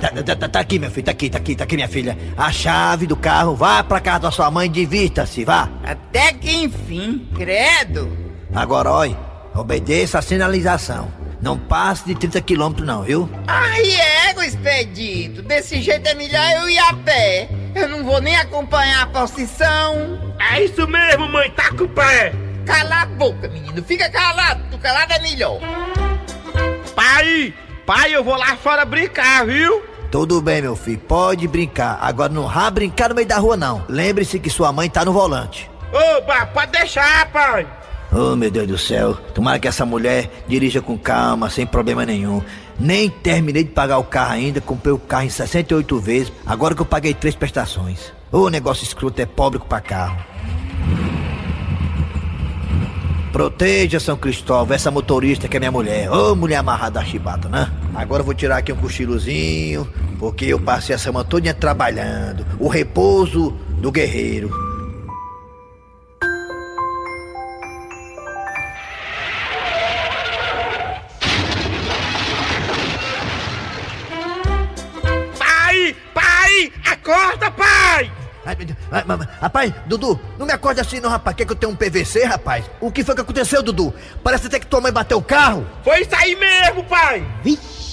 Tá, 0.00 0.10
tá, 0.10 0.36
tá, 0.36 0.48
tá 0.48 0.60
aqui, 0.60 0.78
meu 0.78 0.90
filho, 0.90 1.06
tá 1.06 1.12
aqui, 1.12 1.30
tá 1.30 1.38
aqui, 1.38 1.56
tá 1.56 1.64
aqui, 1.64 1.76
minha 1.76 1.88
filha. 1.88 2.18
A 2.36 2.52
chave 2.52 3.06
do 3.06 3.16
carro, 3.16 3.54
vá 3.54 3.82
pra 3.82 4.00
casa 4.00 4.20
da 4.20 4.30
sua 4.30 4.50
mãe, 4.50 4.70
divirta-se, 4.70 5.44
vá. 5.44 5.68
Até 5.82 6.32
que 6.32 6.54
enfim, 6.64 7.26
credo. 7.34 8.16
Agora, 8.54 8.90
olha, 8.90 9.16
obedeça 9.54 10.18
a 10.18 10.22
sinalização. 10.22 11.10
Não 11.40 11.58
passe 11.58 12.06
de 12.06 12.14
30 12.14 12.40
quilômetros 12.40 12.86
não, 12.86 13.02
viu? 13.02 13.28
Ai, 13.46 13.82
ego, 14.28 14.42
expedito. 14.42 15.42
Desse 15.42 15.80
jeito 15.82 16.08
é 16.08 16.14
melhor 16.14 16.44
eu 16.62 16.68
ir 16.68 16.78
a 16.78 16.94
pé. 16.94 17.48
Eu 17.74 17.88
não 17.88 18.04
vou 18.04 18.20
nem 18.20 18.36
acompanhar 18.36 19.02
a 19.02 19.06
procissão. 19.06 20.34
É 20.52 20.64
isso 20.64 20.86
mesmo, 20.88 21.28
mãe, 21.28 21.50
tá 21.50 21.70
com 21.70 21.84
o 21.84 21.88
pé. 21.88 22.32
Cala 22.64 23.02
a 23.02 23.06
boca, 23.06 23.48
menino. 23.48 23.82
Fica 23.82 24.08
calado. 24.10 24.62
Tu 24.70 24.78
calado 24.78 25.12
é 25.12 25.18
melhor. 25.20 25.60
Pai, 26.94 27.54
pai, 27.84 28.14
eu 28.14 28.24
vou 28.24 28.36
lá 28.36 28.56
fora 28.56 28.84
brincar, 28.84 29.46
viu? 29.46 29.82
Tudo 30.10 30.40
bem, 30.40 30.62
meu 30.62 30.74
filho, 30.74 30.98
pode 30.98 31.46
brincar. 31.46 31.98
Agora 32.00 32.32
não 32.32 32.48
vá 32.48 32.70
brincar 32.70 33.10
no 33.10 33.14
meio 33.14 33.28
da 33.28 33.38
rua, 33.38 33.56
não. 33.56 33.84
Lembre-se 33.88 34.38
que 34.38 34.48
sua 34.48 34.72
mãe 34.72 34.88
tá 34.88 35.04
no 35.04 35.12
volante. 35.12 35.70
Ô, 35.92 36.22
pai, 36.22 36.46
pode 36.52 36.72
deixar, 36.72 37.30
pai. 37.30 37.66
Oh, 38.18 38.34
meu 38.34 38.50
Deus 38.50 38.66
do 38.66 38.78
céu. 38.78 39.12
Tomara 39.34 39.58
que 39.58 39.68
essa 39.68 39.84
mulher 39.84 40.30
dirija 40.48 40.80
com 40.80 40.96
calma, 40.96 41.50
sem 41.50 41.66
problema 41.66 42.06
nenhum. 42.06 42.40
Nem 42.80 43.10
terminei 43.10 43.62
de 43.62 43.72
pagar 43.72 43.98
o 43.98 44.04
carro 44.04 44.32
ainda, 44.32 44.58
comprei 44.58 44.90
o 44.90 44.98
carro 44.98 45.24
em 45.24 45.28
68 45.28 45.98
vezes, 45.98 46.32
agora 46.46 46.74
que 46.74 46.80
eu 46.80 46.86
paguei 46.86 47.12
três 47.12 47.34
prestações. 47.34 48.10
O 48.32 48.48
negócio 48.48 48.84
escroto 48.84 49.20
é 49.20 49.26
pobre 49.26 49.58
pra 49.58 49.82
carro. 49.82 50.16
Proteja 53.32 54.00
São 54.00 54.16
Cristóvão, 54.16 54.74
essa 54.74 54.90
motorista 54.90 55.46
que 55.46 55.58
é 55.58 55.60
minha 55.60 55.70
mulher. 55.70 56.10
Ô, 56.10 56.34
mulher 56.34 56.56
amarrada 56.56 57.00
da 57.00 57.04
chibata, 57.04 57.50
né? 57.50 57.70
Agora 57.94 58.22
eu 58.22 58.24
vou 58.24 58.34
tirar 58.34 58.56
aqui 58.56 58.72
um 58.72 58.76
cochilozinho, 58.76 59.86
porque 60.18 60.46
eu 60.46 60.58
passei 60.58 60.94
a 60.94 60.98
semana 60.98 61.22
toda 61.22 61.52
trabalhando. 61.52 62.46
O 62.58 62.66
repouso 62.66 63.50
do 63.78 63.92
guerreiro. 63.92 64.75
Rapaz, 79.40 79.72
Dudu, 79.86 80.18
não 80.38 80.46
me 80.46 80.52
acorde 80.52 80.80
assim 80.80 81.00
não, 81.00 81.10
rapaz. 81.10 81.36
Quer 81.36 81.44
que 81.44 81.52
eu 81.52 81.56
tenha 81.56 81.70
um 81.72 81.76
PVC, 81.76 82.24
rapaz? 82.24 82.64
O 82.80 82.90
que 82.90 83.04
foi 83.04 83.14
que 83.14 83.20
aconteceu, 83.20 83.62
Dudu? 83.62 83.94
Parece 84.24 84.46
até 84.46 84.58
que 84.58 84.66
tua 84.66 84.80
mãe 84.80 84.92
bateu 84.92 85.18
o 85.18 85.22
carro. 85.22 85.66
Foi 85.84 86.00
isso 86.00 86.14
aí 86.16 86.34
mesmo, 86.34 86.84
pai. 86.84 87.26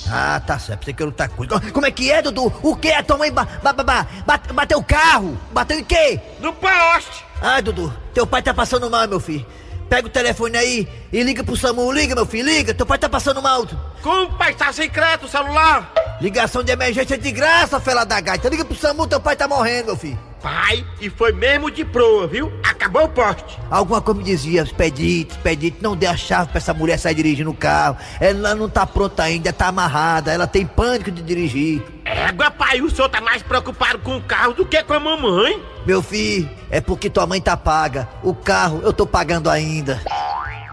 Ah, 0.10 0.42
tá 0.46 0.60
certo. 0.60 0.86
Você 0.86 0.94
quer 0.94 1.06
lutar 1.06 1.30
com 1.30 1.44
isso. 1.44 1.72
Como 1.72 1.86
é 1.86 1.92
que 1.92 2.12
é, 2.12 2.22
Dudu? 2.22 2.52
O 2.62 2.76
que? 2.76 2.92
A 2.92 3.04
tua 3.04 3.18
mãe 3.18 3.32
ba 3.32 3.48
ba 3.64 3.74
ba 3.74 3.84
ba- 3.84 4.08
bate- 4.26 4.54
bateu 4.54 4.78
o 4.80 4.84
carro? 4.84 5.38
Bateu 5.52 5.80
em 5.80 5.84
quê? 5.84 6.20
No 6.40 6.54
poste. 6.54 7.24
Ai, 7.42 7.62
Dudu, 7.62 7.94
teu 8.14 8.26
pai 8.28 8.42
tá 8.42 8.54
passando 8.54 8.90
mal, 8.90 9.08
meu 9.08 9.20
filho. 9.20 9.46
Pega 9.90 10.08
o 10.08 10.10
telefone 10.10 10.58
aí 10.58 10.88
e 11.12 11.24
liga 11.24 11.44
pro 11.44 11.56
SAMU. 11.56 11.92
Liga, 11.92 12.16
meu 12.16 12.26
filho, 12.26 12.46
liga. 12.50 12.74
Teu 12.74 12.86
pai 12.86 12.98
tá 12.98 13.08
passando 13.08 13.42
mal. 13.42 13.66
Como, 14.02 14.38
pai, 14.38 14.54
tá 14.54 14.72
sem 14.74 14.90
crédito 14.90 15.26
o 15.26 15.30
celular? 15.30 15.94
Ligação 16.22 16.64
de 16.64 16.72
emergência 16.72 17.18
de 17.18 17.32
graça, 17.32 17.80
fela 17.80 18.04
da 18.04 18.20
gaita. 18.20 18.50
Liga 18.50 18.66
pro 18.66 18.76
SAMU, 18.76 19.08
teu 19.08 19.20
pai 19.20 19.36
tá 19.36 19.48
morrendo, 19.48 19.88
meu 19.88 19.96
filho. 19.98 20.20
Pai, 20.42 20.86
e 21.00 21.10
foi 21.10 21.32
mesmo 21.32 21.72
de 21.72 21.86
proa, 21.86 22.28
viu? 22.28 22.52
Acabou 22.64 23.06
o 23.06 23.10
poste. 23.10 23.58
Alguma 23.72 24.02
coisa 24.02 24.20
me 24.20 24.26
dizia, 24.26 24.62
Expedite, 24.62 25.32
Expedite, 25.32 25.78
não 25.82 25.96
dê 25.96 26.06
a 26.06 26.18
chave 26.18 26.50
pra 26.50 26.58
essa 26.58 26.74
mulher 26.74 27.00
sair 27.00 27.16
dirigindo 27.16 27.50
o 27.50 27.56
carro. 27.56 27.96
Ela 28.20 28.54
não 28.54 28.68
tá 28.68 28.86
pronta 28.86 29.24
ainda, 29.24 29.54
tá 29.54 29.68
amarrada, 29.68 30.34
ela 30.34 30.46
tem 30.46 30.66
pânico 30.66 31.10
de 31.12 31.22
dirigir. 31.22 31.82
Égua, 32.14 32.52
pai, 32.52 32.80
o 32.80 32.92
senhor 32.92 33.10
tá 33.10 33.20
mais 33.20 33.42
preocupado 33.42 33.98
com 34.00 34.18
o 34.18 34.22
carro 34.22 34.54
do 34.54 34.66
que 34.66 34.82
com 34.84 34.94
a 34.94 35.00
mamãe. 35.00 35.60
Meu 35.84 36.02
filho, 36.02 36.48
é 36.70 36.80
porque 36.80 37.10
tua 37.10 37.26
mãe 37.26 37.42
tá 37.42 37.58
paga. 37.58 38.08
O 38.22 38.36
carro 38.36 38.82
eu 38.84 38.94
tô 38.94 39.08
pagando 39.08 39.50
ainda. 39.50 40.00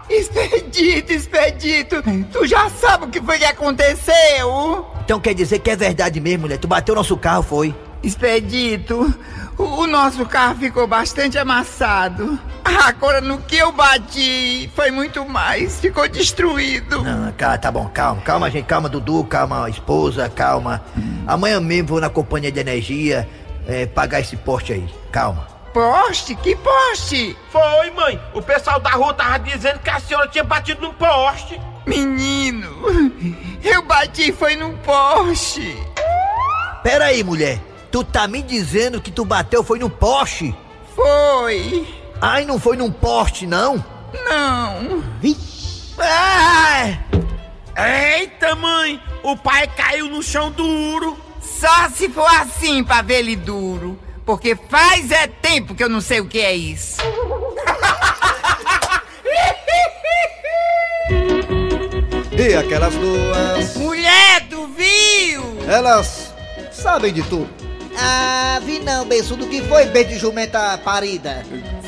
Expedito, 0.07 1.11
Expedito, 1.11 2.03
tu 2.31 2.45
já 2.45 2.69
sabe 2.69 3.05
o 3.05 3.07
que 3.09 3.19
foi 3.19 3.39
que 3.39 3.45
aconteceu? 3.45 4.85
Então 5.03 5.19
quer 5.19 5.33
dizer 5.33 5.59
que 5.59 5.71
é 5.71 5.75
verdade 5.75 6.19
mesmo, 6.19 6.41
mulher? 6.41 6.59
Tu 6.59 6.67
bateu 6.67 6.93
nosso 6.93 7.17
carro, 7.17 7.41
foi? 7.41 7.73
Expedito, 8.03 9.11
o, 9.61 9.87
nosso 9.87 10.25
carro 10.25 10.55
ficou 10.55 10.87
bastante 10.87 11.37
amassado. 11.37 12.39
Agora 12.63 13.21
no 13.21 13.39
que 13.39 13.57
eu 13.57 13.71
bati 13.71 14.69
foi 14.75 14.91
muito 14.91 15.25
mais, 15.27 15.79
ficou 15.79 16.07
destruído. 16.07 17.03
Não, 17.03 17.31
cara, 17.33 17.57
tá 17.57 17.71
bom, 17.71 17.87
calma, 17.89 18.21
calma, 18.21 18.49
gente, 18.49 18.65
calma, 18.65 18.89
Dudu, 18.89 19.23
calma, 19.25 19.69
esposa, 19.69 20.29
calma. 20.29 20.81
Amanhã 21.27 21.59
mesmo 21.59 21.89
vou 21.89 22.01
na 22.01 22.09
companhia 22.09 22.51
de 22.51 22.59
energia 22.59 23.27
é, 23.67 23.85
pagar 23.85 24.19
esse 24.19 24.35
poste 24.35 24.73
aí, 24.73 24.87
calma. 25.11 25.47
Poste? 25.73 26.35
Que 26.35 26.55
poste? 26.55 27.37
Foi, 27.49 27.89
mãe. 27.91 28.19
O 28.33 28.41
pessoal 28.41 28.79
da 28.79 28.89
rua 28.91 29.13
tava 29.13 29.39
dizendo 29.39 29.79
que 29.79 29.89
a 29.89 29.99
senhora 29.99 30.27
tinha 30.27 30.43
batido 30.43 30.81
num 30.81 30.93
poste. 30.93 31.59
Menino, 31.85 32.69
eu 33.63 33.81
bati 33.83 34.31
foi 34.31 34.55
num 34.55 34.75
poste. 34.77 35.75
Pera 36.83 37.05
aí, 37.05 37.23
mulher, 37.23 37.59
tu 37.91 38.03
tá 38.03 38.27
me 38.27 38.41
dizendo 38.41 39.01
que 39.01 39.11
tu 39.11 39.25
bateu 39.25 39.63
foi 39.63 39.77
no 39.77 39.89
poste? 39.89 40.55
Foi. 40.95 41.87
Ai, 42.21 42.45
não 42.45 42.59
foi 42.59 42.77
num 42.77 42.91
poste, 42.91 43.45
não? 43.45 43.83
Não. 44.29 45.03
Ai! 45.97 46.99
Eita, 48.19 48.55
mãe! 48.55 49.01
O 49.23 49.35
pai 49.35 49.67
caiu 49.67 50.07
no 50.07 50.23
chão 50.23 50.51
duro. 50.51 51.17
Só 51.41 51.89
se 51.89 52.09
for 52.09 52.25
assim 52.39 52.83
pra 52.83 53.01
ver 53.01 53.19
ele 53.19 53.35
duro. 53.35 53.99
Porque 54.25 54.55
faz 54.55 55.11
é 55.11 55.27
tempo 55.27 55.75
que 55.75 55.83
eu 55.83 55.89
não 55.89 55.99
sei 56.01 56.19
o 56.19 56.27
que 56.27 56.39
é 56.39 56.55
isso. 56.55 57.01
E 62.33 62.55
aquelas 62.55 62.93
duas, 62.95 63.75
Mulher, 63.75 64.47
tu 64.49 64.65
viu? 64.69 65.43
elas 65.67 66.33
sabem 66.71 67.13
de 67.13 67.21
tudo. 67.23 67.60
Ah, 68.03 68.59
vi 68.65 68.79
não, 68.79 69.05
Bessudo, 69.05 69.47
que 69.47 69.61
foi 69.61 69.85
bem 69.85 70.07
de 70.07 70.17
jumenta 70.17 70.77
parida? 70.79 71.45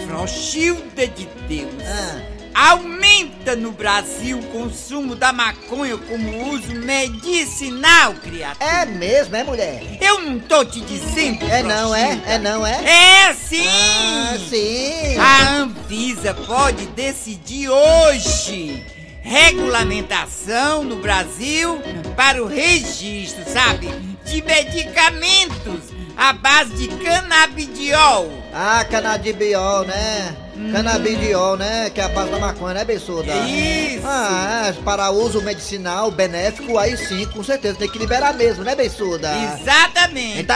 Frouxilda 0.08 1.08
de 1.08 1.28
Deus. 1.48 1.72
Ah. 1.84 2.34
Aumenta 2.56 3.56
no 3.56 3.72
Brasil 3.72 4.38
o 4.38 4.44
consumo 4.44 5.16
da 5.16 5.34
maconha 5.34 5.98
como 5.98 6.54
uso 6.54 6.76
medicinal, 6.76 8.14
criatura. 8.14 8.64
É 8.64 8.86
mesmo, 8.86 9.36
é 9.36 9.44
mulher? 9.44 9.98
Eu 10.00 10.22
não 10.22 10.40
tô 10.40 10.64
te 10.64 10.80
dizendo. 10.82 11.44
É 11.50 11.64
não, 11.64 11.96
é? 11.96 12.22
É 12.28 12.38
não, 12.38 12.66
é? 12.66 13.28
É 13.28 13.34
sim! 13.34 13.66
Ah, 13.68 14.38
sim! 14.50 15.18
A 15.18 15.56
Anvisa 15.62 16.36
pode 16.36 16.86
decidir 16.88 17.70
hoje 17.70 18.86
regulamentação 19.24 20.84
no 20.84 20.98
Brasil 20.98 21.82
para 22.16 22.44
o 22.44 22.46
registro, 22.46 23.44
sabe, 23.52 23.88
de 24.26 24.42
medicamentos 24.44 26.03
à 26.18 26.34
base 26.34 26.74
de 26.74 26.88
canabidiol. 26.88 28.32
Ah, 28.54 28.86
canabidiol, 28.90 29.86
né? 29.86 30.36
Canabidiol, 30.72 31.58
né? 31.58 31.90
Que 31.90 32.00
é 32.00 32.04
a 32.04 32.10
base 32.10 32.30
da 32.32 32.40
maconha, 32.40 32.76
né, 32.76 32.86
Bessuda? 32.86 33.34
Isso. 33.48 34.06
Ah, 34.06 34.68
é, 34.68 34.74
para 34.84 35.10
uso 35.10 35.42
medicinal, 35.42 36.12
benéfico, 36.12 36.78
aí 36.78 36.96
sim, 36.96 37.26
com 37.26 37.44
certeza. 37.44 37.76
Tem 37.76 37.90
que 37.90 37.98
liberar 37.98 38.34
mesmo, 38.34 38.64
né, 38.64 38.76
Bessuda? 38.76 39.32
Exatamente. 39.60 40.40
Então, 40.40 40.56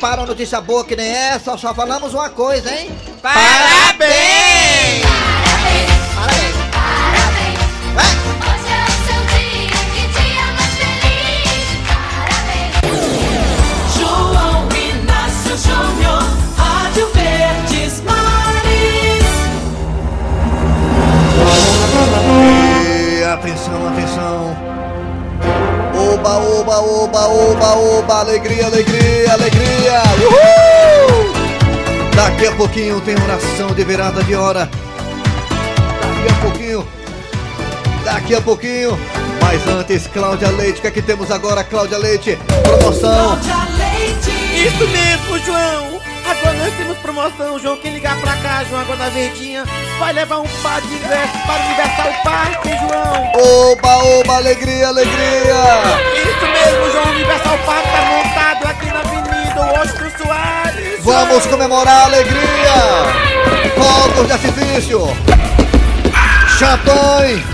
para 0.00 0.22
uma 0.22 0.26
notícia 0.26 0.60
boa 0.60 0.84
que 0.84 0.96
nem 0.96 1.10
essa, 1.10 1.56
só 1.58 1.74
falamos 1.74 2.14
uma 2.14 2.30
coisa, 2.30 2.74
hein? 2.74 2.90
Parabéns! 3.20 5.03
Atenção, 23.34 23.88
atenção. 23.88 24.56
Oba, 26.12 26.38
oba, 26.38 26.80
oba, 26.80 27.28
oba, 27.28 27.76
oba, 27.76 28.20
alegria, 28.20 28.66
alegria, 28.66 29.32
alegria. 29.32 30.02
Uhul! 30.20 31.34
Daqui 32.14 32.46
a 32.46 32.52
pouquinho 32.52 33.00
tem 33.00 33.14
oração 33.16 33.74
de 33.74 33.84
virada 33.84 34.22
de 34.22 34.34
hora. 34.34 34.68
Daqui 36.00 36.32
a 36.32 36.40
pouquinho. 36.40 36.88
Daqui 38.04 38.34
a 38.34 38.40
pouquinho. 38.40 38.98
Mas 39.40 39.66
antes, 39.68 40.06
Cláudia 40.06 40.48
Leite, 40.50 40.78
o 40.78 40.80
que 40.82 40.86
é 40.86 40.90
que 40.90 41.02
temos 41.02 41.30
agora, 41.30 41.62
Cláudia 41.64 41.98
Leite? 41.98 42.38
Promoção. 42.62 43.38
Cláudia 43.38 43.56
Leite. 43.76 44.30
Isso 44.66 44.88
mesmo, 44.88 45.38
João. 45.44 45.93
Agora 46.24 46.52
nós 46.54 46.74
temos 46.74 46.98
promoção, 46.98 47.58
João. 47.58 47.76
Quem 47.76 47.92
ligar 47.92 48.18
pra 48.20 48.34
cá, 48.36 48.64
João, 48.64 48.80
agora 48.80 48.98
na 48.98 49.08
verdinha, 49.10 49.64
vai 49.98 50.12
levar 50.12 50.38
um 50.38 50.48
par 50.62 50.80
de 50.80 50.94
ingressos 50.94 51.40
para 51.42 51.62
o 51.62 51.66
Universal 51.66 52.12
Park, 52.24 52.64
João. 52.64 53.72
Oba, 53.72 53.96
oba, 54.18 54.36
alegria, 54.36 54.88
alegria! 54.88 55.54
Isso 56.14 56.46
mesmo, 56.46 56.92
João. 56.92 57.06
O 57.06 57.10
Universal 57.10 57.58
Park 57.66 57.84
tá 57.84 58.04
montado 58.04 58.66
aqui 58.66 58.86
na 58.86 59.00
Avenida 59.00 59.80
Oscar 59.80 60.10
Soares. 60.18 61.04
Vamos 61.04 61.46
comemorar 61.46 62.02
a 62.02 62.04
alegria! 62.04 62.74
Fogos 63.76 64.26
de 64.26 64.32
artifício! 64.32 65.00
Champanhe! 66.58 67.44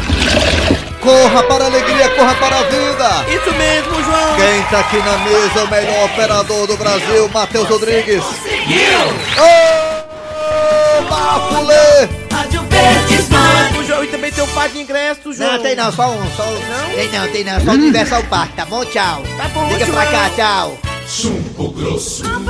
Corra 1.00 1.42
para 1.44 1.64
a 1.64 1.66
alegria, 1.66 2.08
corra 2.10 2.34
para 2.34 2.58
a 2.58 2.62
vida! 2.64 3.24
Isso 3.28 3.52
mesmo, 3.54 4.04
João. 4.04 4.36
Quem 4.36 4.62
tá 4.64 4.80
aqui 4.80 4.98
na 4.98 5.18
mesa 5.18 5.60
é 5.60 5.62
o 5.64 5.70
melhor 5.70 6.04
operador 6.04 6.66
do 6.66 6.76
Brasil, 6.76 7.28
Matheus 7.32 7.68
Rodrigues! 7.68 8.22
Conseguiu. 8.22 8.98
Ô, 9.38 11.02
Mafulê! 11.08 12.08
Rádio 12.30 12.62
Verdes 12.62 13.28
Não, 13.30 14.04
e 14.04 14.06
também 14.08 14.30
tem 14.32 14.44
um 14.44 14.48
par 14.48 14.68
de 14.68 14.78
ingressos, 14.78 15.36
João. 15.36 15.52
Não, 15.52 15.62
tem 15.62 15.76
não, 15.76 15.92
só 15.92 16.10
um, 16.10 16.30
só 16.36 16.42
um. 16.44 16.52
Não? 16.52 16.94
Tem 16.94 17.08
não, 17.10 17.28
tem 17.28 17.44
não, 17.44 17.60
só 17.60 17.70
o 17.70 17.74
Universal 17.74 18.22
Park, 18.24 18.54
tá 18.54 18.64
bom? 18.64 18.84
Tchau. 18.84 19.22
Tá 19.36 19.48
bom, 19.48 19.68
Liga 19.68 19.86
pra 19.86 20.04
João. 20.04 20.12
cá, 20.12 20.30
tchau. 20.36 20.78
Chumbo 21.06 21.70
grosso. 21.72 22.22
Nas 22.24 22.42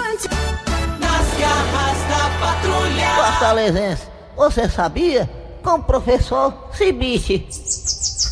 garras 1.39 1.99
da 2.09 2.31
patrulha. 2.41 3.09
Fortalezense, 3.17 4.03
você 4.37 4.69
sabia? 4.69 5.29
Com 5.63 5.75
o 5.75 5.83
professor 5.83 6.71
Cibite. 6.73 7.47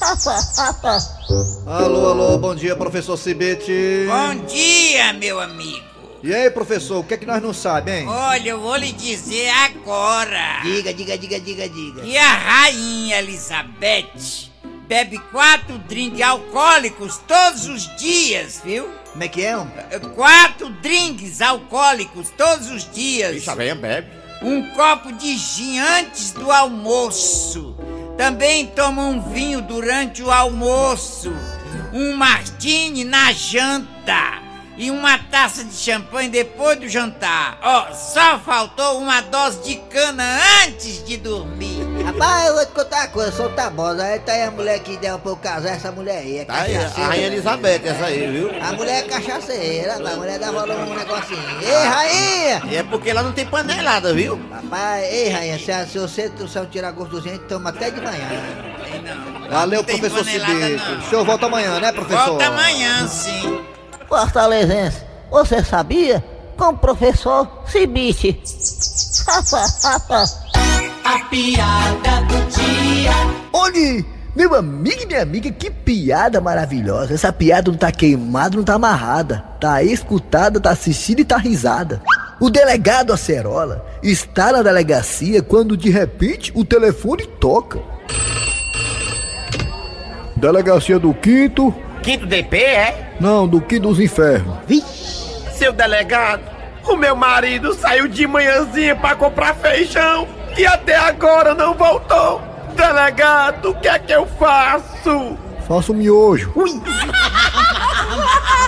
Alô, 1.67 2.09
alô, 2.09 2.39
bom 2.39 2.55
dia, 2.55 2.75
professor 2.77 3.17
Cibete. 3.17 4.07
Bom 4.07 4.47
dia, 4.47 5.13
meu 5.13 5.41
amigo. 5.41 5.85
E 6.23 6.35
aí, 6.35 6.51
professor, 6.51 6.99
o 6.99 7.05
que 7.05 7.15
é 7.15 7.17
que 7.17 7.27
nós 7.27 7.43
não 7.43 7.53
sabemos, 7.53 8.11
hein? 8.13 8.19
Olha, 8.19 8.49
eu 8.51 8.61
vou 8.61 8.77
lhe 8.77 8.93
dizer 8.93 9.49
agora. 9.51 10.61
Diga, 10.63 10.95
diga, 10.95 11.19
diga, 11.19 11.39
diga, 11.39 11.69
diga. 11.69 12.03
Que 12.03 12.17
a 12.17 12.35
rainha 12.35 13.19
Elizabeth 13.19 14.49
bebe 14.89 15.19
quatro 15.31 15.79
drinks 15.81 16.21
alcoólicos 16.23 17.21
todos 17.27 17.67
os 17.69 17.97
dias, 17.97 18.61
viu? 18.65 18.89
Como 19.13 19.23
é 19.23 19.29
que 19.29 19.45
é? 19.45 19.57
Um? 19.57 19.69
Quatro 20.15 20.71
drinks 20.71 21.43
alcoólicos 21.43 22.31
todos 22.37 22.71
os 22.71 22.91
dias. 22.91 23.35
Bicha 23.35 23.55
velha 23.55 23.75
bebe. 23.75 24.18
Um 24.41 24.71
copo 24.71 25.13
de 25.13 25.37
gin 25.37 25.79
antes 25.79 26.33
do 26.33 26.51
almoço. 26.51 27.77
Também 28.17 28.67
toma 28.67 29.03
um 29.03 29.21
vinho 29.21 29.61
durante 29.61 30.23
o 30.23 30.31
almoço. 30.31 31.33
Um 31.93 32.15
martini 32.15 33.05
na 33.05 33.33
janta. 33.33 34.48
E 34.79 34.93
uma 34.93 35.19
taça 35.19 35.65
de 35.65 35.75
champanhe 35.75 36.29
depois 36.29 36.79
do 36.79 36.89
jantar. 36.89 37.59
Ó, 37.61 37.93
só 37.93 38.39
faltou 38.39 39.01
uma 39.01 39.21
dose 39.21 39.59
de 39.65 39.75
cana 39.75 40.23
antes 40.65 41.05
de 41.05 41.17
dormir. 41.17 41.85
Rapaz, 42.05 42.47
eu 42.47 42.55
vou 42.55 42.65
te 42.65 42.71
contar 42.73 42.99
uma 42.99 43.09
coisa, 43.09 43.33
sou 43.33 43.49
tabosa. 43.51 44.05
Aí 44.05 44.21
tá 44.21 44.35
aí 44.35 44.45
a 44.45 44.53
mulher 44.53 44.79
que 44.79 44.97
deu 44.97 45.19
pra 45.19 45.33
eu 45.33 45.37
casar, 45.37 45.71
essa 45.71 45.91
mulher 45.91 46.19
aí. 46.19 46.39
É 46.39 46.45
Tá 46.45 46.61
aí, 46.61 46.77
a 46.77 46.89
Rainha 47.09 47.27
Elizabeth, 47.27 47.81
essa 47.85 48.05
aí, 48.05 48.31
viu? 48.31 48.53
A 48.63 48.73
mulher 48.73 49.01
é 49.01 49.09
cachaceira, 49.09 49.95
rapaz. 49.95 50.15
A 50.15 50.17
mulher 50.17 50.39
dá 50.39 50.53
valor 50.53 50.87
num 50.87 50.95
negocinho. 50.95 51.61
Ei, 51.61 51.89
rainha! 51.89 52.63
E 52.71 52.77
é 52.77 52.83
porque 52.85 53.13
lá 53.13 53.25
não 53.25 53.33
tem 53.33 53.47
panelada, 53.47 54.15
viu? 54.15 54.41
Rapaz, 54.49 55.13
ei, 55.13 55.29
rainha, 55.29 55.59
se, 55.59 55.91
se 55.91 55.99
você 55.99 56.29
trouxer 56.29 56.63
um 56.63 57.19
a 57.19 57.21
gente 57.21 57.45
toma 57.49 57.71
até 57.71 57.91
de 57.91 58.01
manhã. 58.01 58.29
Valeu, 59.51 59.79
Não 59.81 59.85
tem 59.85 59.99
professor 59.99 60.25
panelada, 60.25 60.55
Cibete. 60.55 60.85
não. 60.89 60.99
O 60.99 61.03
senhor 61.03 61.25
volta 61.25 61.47
amanhã, 61.47 61.81
né, 61.81 61.91
professor? 61.91 62.27
Volta 62.27 62.47
amanhã, 62.47 63.09
sim. 63.09 63.61
Fortalezense, 64.09 65.03
você 65.31 65.63
sabia? 65.63 66.25
Com 66.57 66.71
o 66.71 66.79
professor 66.79 67.47
Cibite. 67.67 68.41
A 71.05 71.19
piada 71.31 72.21
do 72.27 72.51
dia. 72.51 73.13
Olhe, 73.53 74.05
meu 74.35 74.55
amigo 74.55 75.03
e 75.03 75.07
minha 75.07 75.23
amiga, 75.23 75.51
que 75.51 75.71
piada 75.71 76.41
maravilhosa. 76.41 77.15
Essa 77.15 77.33
piada 77.33 77.71
não 77.71 77.79
tá 77.79 77.93
queimada, 77.93 78.57
não 78.57 78.65
tá 78.65 78.75
amarrada. 78.75 79.45
Tá 79.61 79.83
escutada, 79.83 80.61
tá 80.61 80.71
assistida 80.71 81.21
e 81.21 81.25
tá 81.25 81.37
risada. 81.37 82.03
O 82.41 82.51
delegado 82.51 83.13
Acerola 83.13 83.85
está 84.03 84.53
na 84.53 84.63
delegacia 84.63 85.43
quando 85.43 85.77
de 85.77 85.91
repente 85.91 86.53
o 86.55 86.65
telefone 86.65 87.27
toca. 87.27 87.81
Delegacia 90.37 90.99
do 90.99 91.13
Quinto. 91.15 91.75
Quinto 92.09 92.25
DP, 92.25 92.57
é? 92.57 93.17
Não, 93.21 93.47
do 93.47 93.61
Quinto 93.61 93.89
dos 93.89 94.01
Infernos. 94.01 94.57
Seu 95.53 95.75
delegado, 95.75 96.41
o 96.87 96.97
meu 96.97 97.15
marido 97.15 97.75
saiu 97.75 98.09
de 98.09 98.27
manhãzinha 98.27 98.97
pra 98.97 99.15
comprar 99.15 99.55
feijão 99.55 100.27
e 100.57 100.65
até 100.65 100.97
agora 100.97 101.53
não 101.53 101.75
voltou. 101.75 102.41
Delegado, 102.75 103.73
o 103.73 103.75
que 103.75 103.89
é 103.89 103.99
que 103.99 104.11
eu 104.11 104.25
faço? 104.25 105.37
Faça 105.69 105.93
o 105.93 105.95
miojo. 105.95 106.51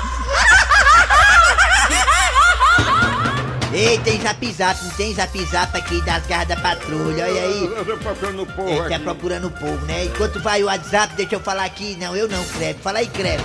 Ei, 3.72 3.98
tem 3.98 4.20
zap 4.20 4.52
zap, 4.52 4.84
não 4.84 4.90
tem 4.90 5.14
zap 5.14 5.44
zap 5.46 5.76
aqui 5.78 6.00
das 6.02 6.26
garras 6.26 6.48
da 6.48 6.56
patrulha, 6.56 7.24
olha 7.24 7.40
aí. 7.42 7.64
Eu 7.64 7.84
tô 7.84 7.96
procurando 7.98 8.42
o 8.42 8.46
povo 8.46 8.68
Ele 8.68 8.88
tá 8.88 8.96
aqui. 8.96 9.04
procurando 9.04 9.46
o 9.46 9.50
povo, 9.50 9.86
né? 9.86 10.04
Enquanto 10.06 10.40
vai 10.40 10.62
o 10.62 10.66
WhatsApp, 10.66 11.14
deixa 11.14 11.36
eu 11.36 11.40
falar 11.40 11.64
aqui. 11.64 11.96
Não, 12.00 12.16
eu 12.16 12.28
não, 12.28 12.44
Creve. 12.46 12.80
Fala 12.82 12.98
aí, 12.98 13.06
Creve. 13.06 13.44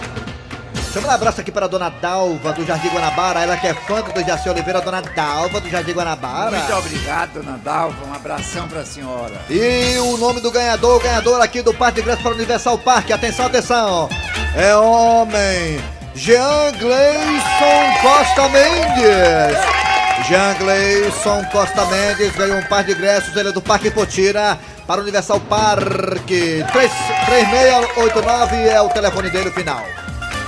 Chama 0.92 1.10
um 1.10 1.12
abraço 1.12 1.42
aqui 1.42 1.52
para 1.52 1.66
a 1.66 1.68
dona 1.68 1.90
Dalva 1.90 2.54
do 2.54 2.66
Jardim 2.66 2.88
Guanabara, 2.88 3.42
ela 3.42 3.58
que 3.58 3.68
é 3.68 3.74
fã 3.74 4.02
do 4.02 4.24
Jaci 4.26 4.48
Oliveira, 4.50 4.80
dona 4.80 5.02
Dalva 5.02 5.60
do 5.60 5.70
Jardim 5.70 5.92
Guanabara. 5.92 6.58
Muito 6.58 6.74
obrigado, 6.74 7.34
dona 7.34 7.58
Dalva. 7.58 8.06
Um 8.08 8.14
abração 8.14 8.66
pra 8.68 8.84
senhora. 8.86 9.34
E 9.50 9.98
o 10.00 10.18
nome 10.18 10.40
do 10.40 10.50
ganhador, 10.50 10.96
o 10.96 11.04
ganhador 11.04 11.42
aqui 11.42 11.62
do 11.62 11.74
Parque 11.74 11.96
de 11.96 12.02
Ingresso 12.02 12.22
para 12.24 12.32
o 12.32 12.36
Universal 12.36 12.78
Parque, 12.80 13.12
atenção, 13.12 13.46
atenção, 13.48 14.10
é 14.56 14.74
homem, 14.76 15.82
Jean 16.16 16.72
Gleison 16.80 18.02
Costa 18.02 18.48
Mendes. 18.48 19.95
Jean 20.28 20.54
Gleison 20.58 21.44
Costa 21.52 21.86
Mendes 21.86 22.36
ganhou 22.36 22.58
um 22.58 22.64
par 22.64 22.84
de 22.84 22.94
ingressos, 22.94 23.36
ele 23.36 23.50
é 23.50 23.52
do 23.52 23.62
Parque 23.62 23.92
Potira 23.92 24.58
para 24.88 25.00
o 25.00 25.04
Universal 25.04 25.40
Parque. 25.42 26.64
3- 26.72 26.92
3689 27.26 28.56
é 28.68 28.82
o 28.82 28.90
telefone 28.90 29.30
dele, 29.30 29.50
o 29.50 29.54
final. 29.54 29.86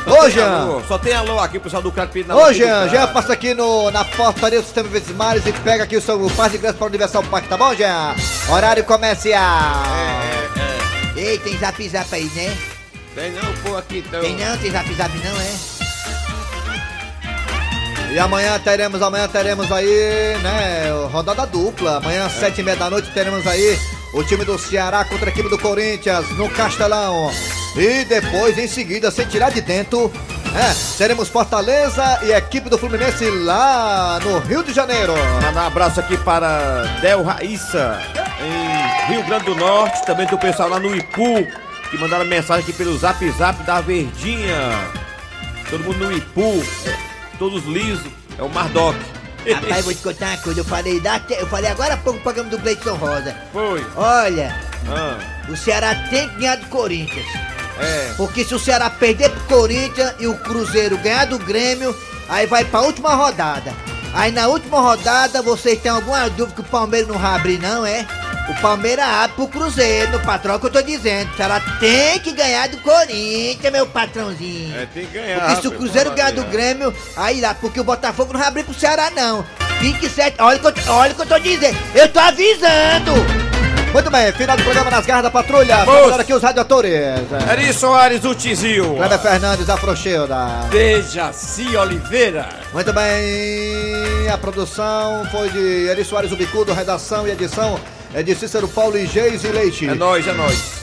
Ô, 0.07 0.29
Jean! 0.29 0.61
alô, 0.61 0.81
Só 0.87 0.97
tem 0.97 1.13
alô 1.13 1.37
aqui, 1.39 1.59
pessoal 1.59 1.81
do 1.83 1.91
Campo 1.91 2.17
na 2.25 2.35
Ô, 2.35 2.51
Jean, 2.53 2.87
Jean, 2.89 3.07
passa 3.07 3.33
aqui 3.33 3.53
no, 3.53 3.91
na 3.91 4.05
portaria 4.05 4.59
do 4.61 4.65
Sistema 4.65 4.87
Verdes 4.87 5.13
Mares 5.15 5.45
e 5.45 5.51
pega 5.51 5.83
aqui 5.83 5.97
o 5.97 6.01
seu 6.01 6.17
par 6.31 6.49
de 6.49 6.57
ingresso 6.57 6.75
para 6.75 6.85
o 6.85 6.89
Universal 6.89 7.23
Parque, 7.23 7.47
tá 7.49 7.57
bom, 7.57 7.75
Jean? 7.75 8.15
Horário 8.49 8.83
comercial. 8.85 9.43
Ei, 11.15 11.37
tem 11.39 11.57
zap 11.57 11.89
zap 11.89 12.15
aí, 12.15 12.31
né? 12.35 12.57
Tem 13.13 13.31
não, 13.31 13.53
pô, 13.63 13.75
aqui 13.77 14.03
então. 14.07 14.21
Tem 14.21 14.35
não, 14.37 14.57
tem 14.57 14.71
zap 14.71 14.91
zap 14.93 15.11
não, 15.17 15.41
é? 15.41 15.76
E 18.11 18.19
amanhã 18.19 18.57
teremos, 18.59 19.01
amanhã 19.01 19.27
teremos 19.27 19.71
aí, 19.71 20.37
né, 20.41 20.91
rodada 21.11 21.45
dupla. 21.45 21.97
Amanhã, 21.97 22.29
sete 22.29 22.61
e 22.61 22.63
meia 22.63 22.77
da 22.77 22.89
noite, 22.89 23.11
teremos 23.11 23.45
aí 23.45 23.77
o 24.13 24.23
time 24.23 24.45
do 24.45 24.57
Ceará 24.57 25.03
contra 25.03 25.27
a 25.27 25.29
equipe 25.29 25.49
do 25.49 25.57
Corinthians 25.57 26.29
no 26.37 26.49
Castelão. 26.49 27.31
E 27.75 28.05
depois, 28.05 28.57
em 28.57 28.67
seguida, 28.67 29.11
sem 29.11 29.27
tirar 29.27 29.51
de 29.51 29.61
dentro, 29.61 30.11
é, 30.55 30.97
teremos 30.97 31.27
Fortaleza 31.27 32.19
e 32.23 32.33
a 32.33 32.37
equipe 32.37 32.69
do 32.69 32.77
Fluminense 32.77 33.29
lá 33.29 34.19
no 34.23 34.39
Rio 34.39 34.63
de 34.63 34.73
Janeiro. 34.73 35.13
Mandar 35.43 35.65
um 35.65 35.67
abraço 35.67 35.99
aqui 35.99 36.17
para 36.17 36.83
Del 37.01 37.23
Raíssa, 37.23 38.01
em 38.41 39.13
Rio 39.13 39.23
Grande 39.25 39.45
do 39.45 39.55
Norte. 39.55 40.05
Também 40.05 40.25
tem 40.25 40.35
o 40.35 40.41
pessoal 40.41 40.69
lá 40.69 40.79
no 40.79 40.95
Ipu, 40.95 41.45
que 41.91 41.97
mandaram 41.99 42.25
mensagem 42.25 42.63
aqui 42.63 42.73
pelo 42.73 42.97
zap 42.97 43.29
zap 43.31 43.61
da 43.63 43.81
Verdinha. 43.81 44.55
Todo 45.69 45.83
mundo 45.83 46.05
no 46.05 46.11
Ipu, 46.11 46.63
todos 47.37 47.63
lisos. 47.65 48.11
É 48.37 48.43
o 48.43 48.49
Mardoc. 48.49 48.95
Rapaz, 49.49 49.85
vou 49.85 49.93
te 49.93 50.01
contar 50.01 50.27
uma 50.31 50.37
coisa. 50.39 50.59
Eu 50.59 50.65
falei, 50.65 51.01
até- 51.07 51.41
eu 51.41 51.47
falei 51.47 51.71
agora 51.71 51.93
há 51.93 51.97
pouco 51.97 52.17
no 52.17 52.23
programa 52.23 52.49
do 52.49 52.57
Gleison 52.57 52.95
Rosa. 52.95 53.35
Foi. 53.53 53.85
Olha, 53.95 54.67
Ah, 54.89 55.17
o 55.49 55.55
Ceará 55.57 55.95
tem 56.09 56.27
que 56.29 56.35
ganhar 56.35 56.55
do 56.57 56.65
Corinthians. 56.67 57.25
é. 57.79 58.13
Porque 58.17 58.43
se 58.43 58.53
o 58.55 58.59
Ceará 58.59 58.89
perder 58.89 59.29
pro 59.29 59.57
Corinthians 59.57 60.13
e 60.19 60.27
o 60.27 60.37
Cruzeiro 60.37 60.97
ganhar 60.97 61.25
do 61.25 61.37
Grêmio, 61.39 61.95
aí 62.29 62.45
vai 62.45 62.63
pra 62.65 62.81
última 62.81 63.13
rodada. 63.15 63.73
Aí 64.17 64.31
na 64.31 64.47
última 64.47 64.79
rodada, 64.79 65.43
vocês 65.43 65.79
têm 65.79 65.91
alguma 65.91 66.27
dúvida 66.27 66.55
que 66.55 66.61
o 66.61 66.63
Palmeiras 66.63 67.07
não 67.07 67.19
vai 67.19 67.35
abrir, 67.35 67.59
não, 67.59 67.85
é? 67.85 68.03
O 68.49 68.61
Palmeiras 68.61 69.05
abre 69.05 69.35
pro 69.35 69.47
Cruzeiro, 69.47 70.13
no 70.13 70.19
patrão 70.21 70.57
que 70.57 70.65
eu 70.65 70.71
tô 70.71 70.81
dizendo. 70.81 71.29
Ceará 71.37 71.59
tem 71.79 72.19
que 72.19 72.31
ganhar 72.31 72.67
do 72.67 72.77
Corinthians, 72.77 73.71
meu 73.71 73.85
patrãozinho. 73.85 74.75
É, 74.75 74.87
tem 74.87 75.05
que 75.05 75.13
ganhar. 75.13 75.41
Porque 75.41 75.61
se 75.61 75.67
o 75.67 75.71
Cruzeiro 75.71 76.15
ganhar 76.15 76.31
do 76.31 76.43
Grêmio, 76.45 76.91
aí 77.15 77.39
lá, 77.39 77.53
porque 77.53 77.79
o 77.79 77.83
Botafogo 77.83 78.33
não 78.33 78.39
vai 78.39 78.49
abrir 78.49 78.63
pro 78.63 78.73
Ceará, 78.73 79.11
não. 79.11 79.45
Fique 79.79 80.09
certo, 80.09 80.41
olha 80.41 80.57
o 80.57 80.73
que 80.73 80.79
eu, 80.79 80.93
olha 80.93 81.11
o 81.11 81.15
que 81.15 81.21
eu 81.21 81.27
tô 81.27 81.37
dizendo. 81.37 81.77
Eu 81.93 82.11
tô 82.11 82.19
avisando. 82.19 83.46
Muito 83.93 84.11
bem, 84.11 84.31
final 84.33 84.55
do 84.57 84.63
programa 84.63 84.91
nas 84.91 85.05
garras 85.05 85.23
da 85.23 85.31
patrulha. 85.31 85.83
Vamos 85.85 86.19
aqui 86.19 86.33
os 86.33 86.43
radioatores. 86.43 86.91
Eri 87.51 87.73
Soares, 87.73 88.23
o 88.23 88.35
Tizil. 88.35 88.95
Kleber 88.95 89.19
Fernandes, 89.19 89.69
Afrochilda. 89.69 90.67
Dejaci 90.69 91.75
Oliveira. 91.75 92.47
Muito 92.73 92.93
bem, 92.93 94.29
a 94.31 94.37
produção 94.37 95.25
foi 95.31 95.49
de 95.49 95.87
Eri 95.87 96.03
Soares 96.03 96.31
Ubicudo, 96.31 96.73
redação 96.73 97.27
e 97.27 97.31
edição 97.31 97.79
é 98.13 98.23
de 98.23 98.33
Cícero 98.35 98.67
Paulo 98.67 98.97
e 98.97 99.05
Geise 99.05 99.47
Leite. 99.49 99.87
É 99.87 99.93
nóis, 99.93 100.27
é 100.27 100.33
nóis. 100.33 100.77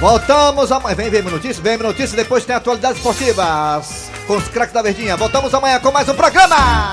Voltamos 0.00 0.72
amanhã. 0.72 0.94
Vem, 0.96 1.10
vem 1.10 1.22
notícias, 1.22 1.58
vem 1.58 1.76
notícias, 1.76 2.12
depois 2.12 2.44
tem 2.44 2.56
atualidades 2.56 2.98
esportivas 2.98 4.10
com 4.26 4.36
os 4.36 4.48
craques 4.48 4.74
da 4.74 4.82
Verdinha. 4.82 5.16
Voltamos 5.16 5.54
amanhã 5.54 5.78
com 5.78 5.92
mais 5.92 6.08
um 6.08 6.14
programa. 6.14 6.90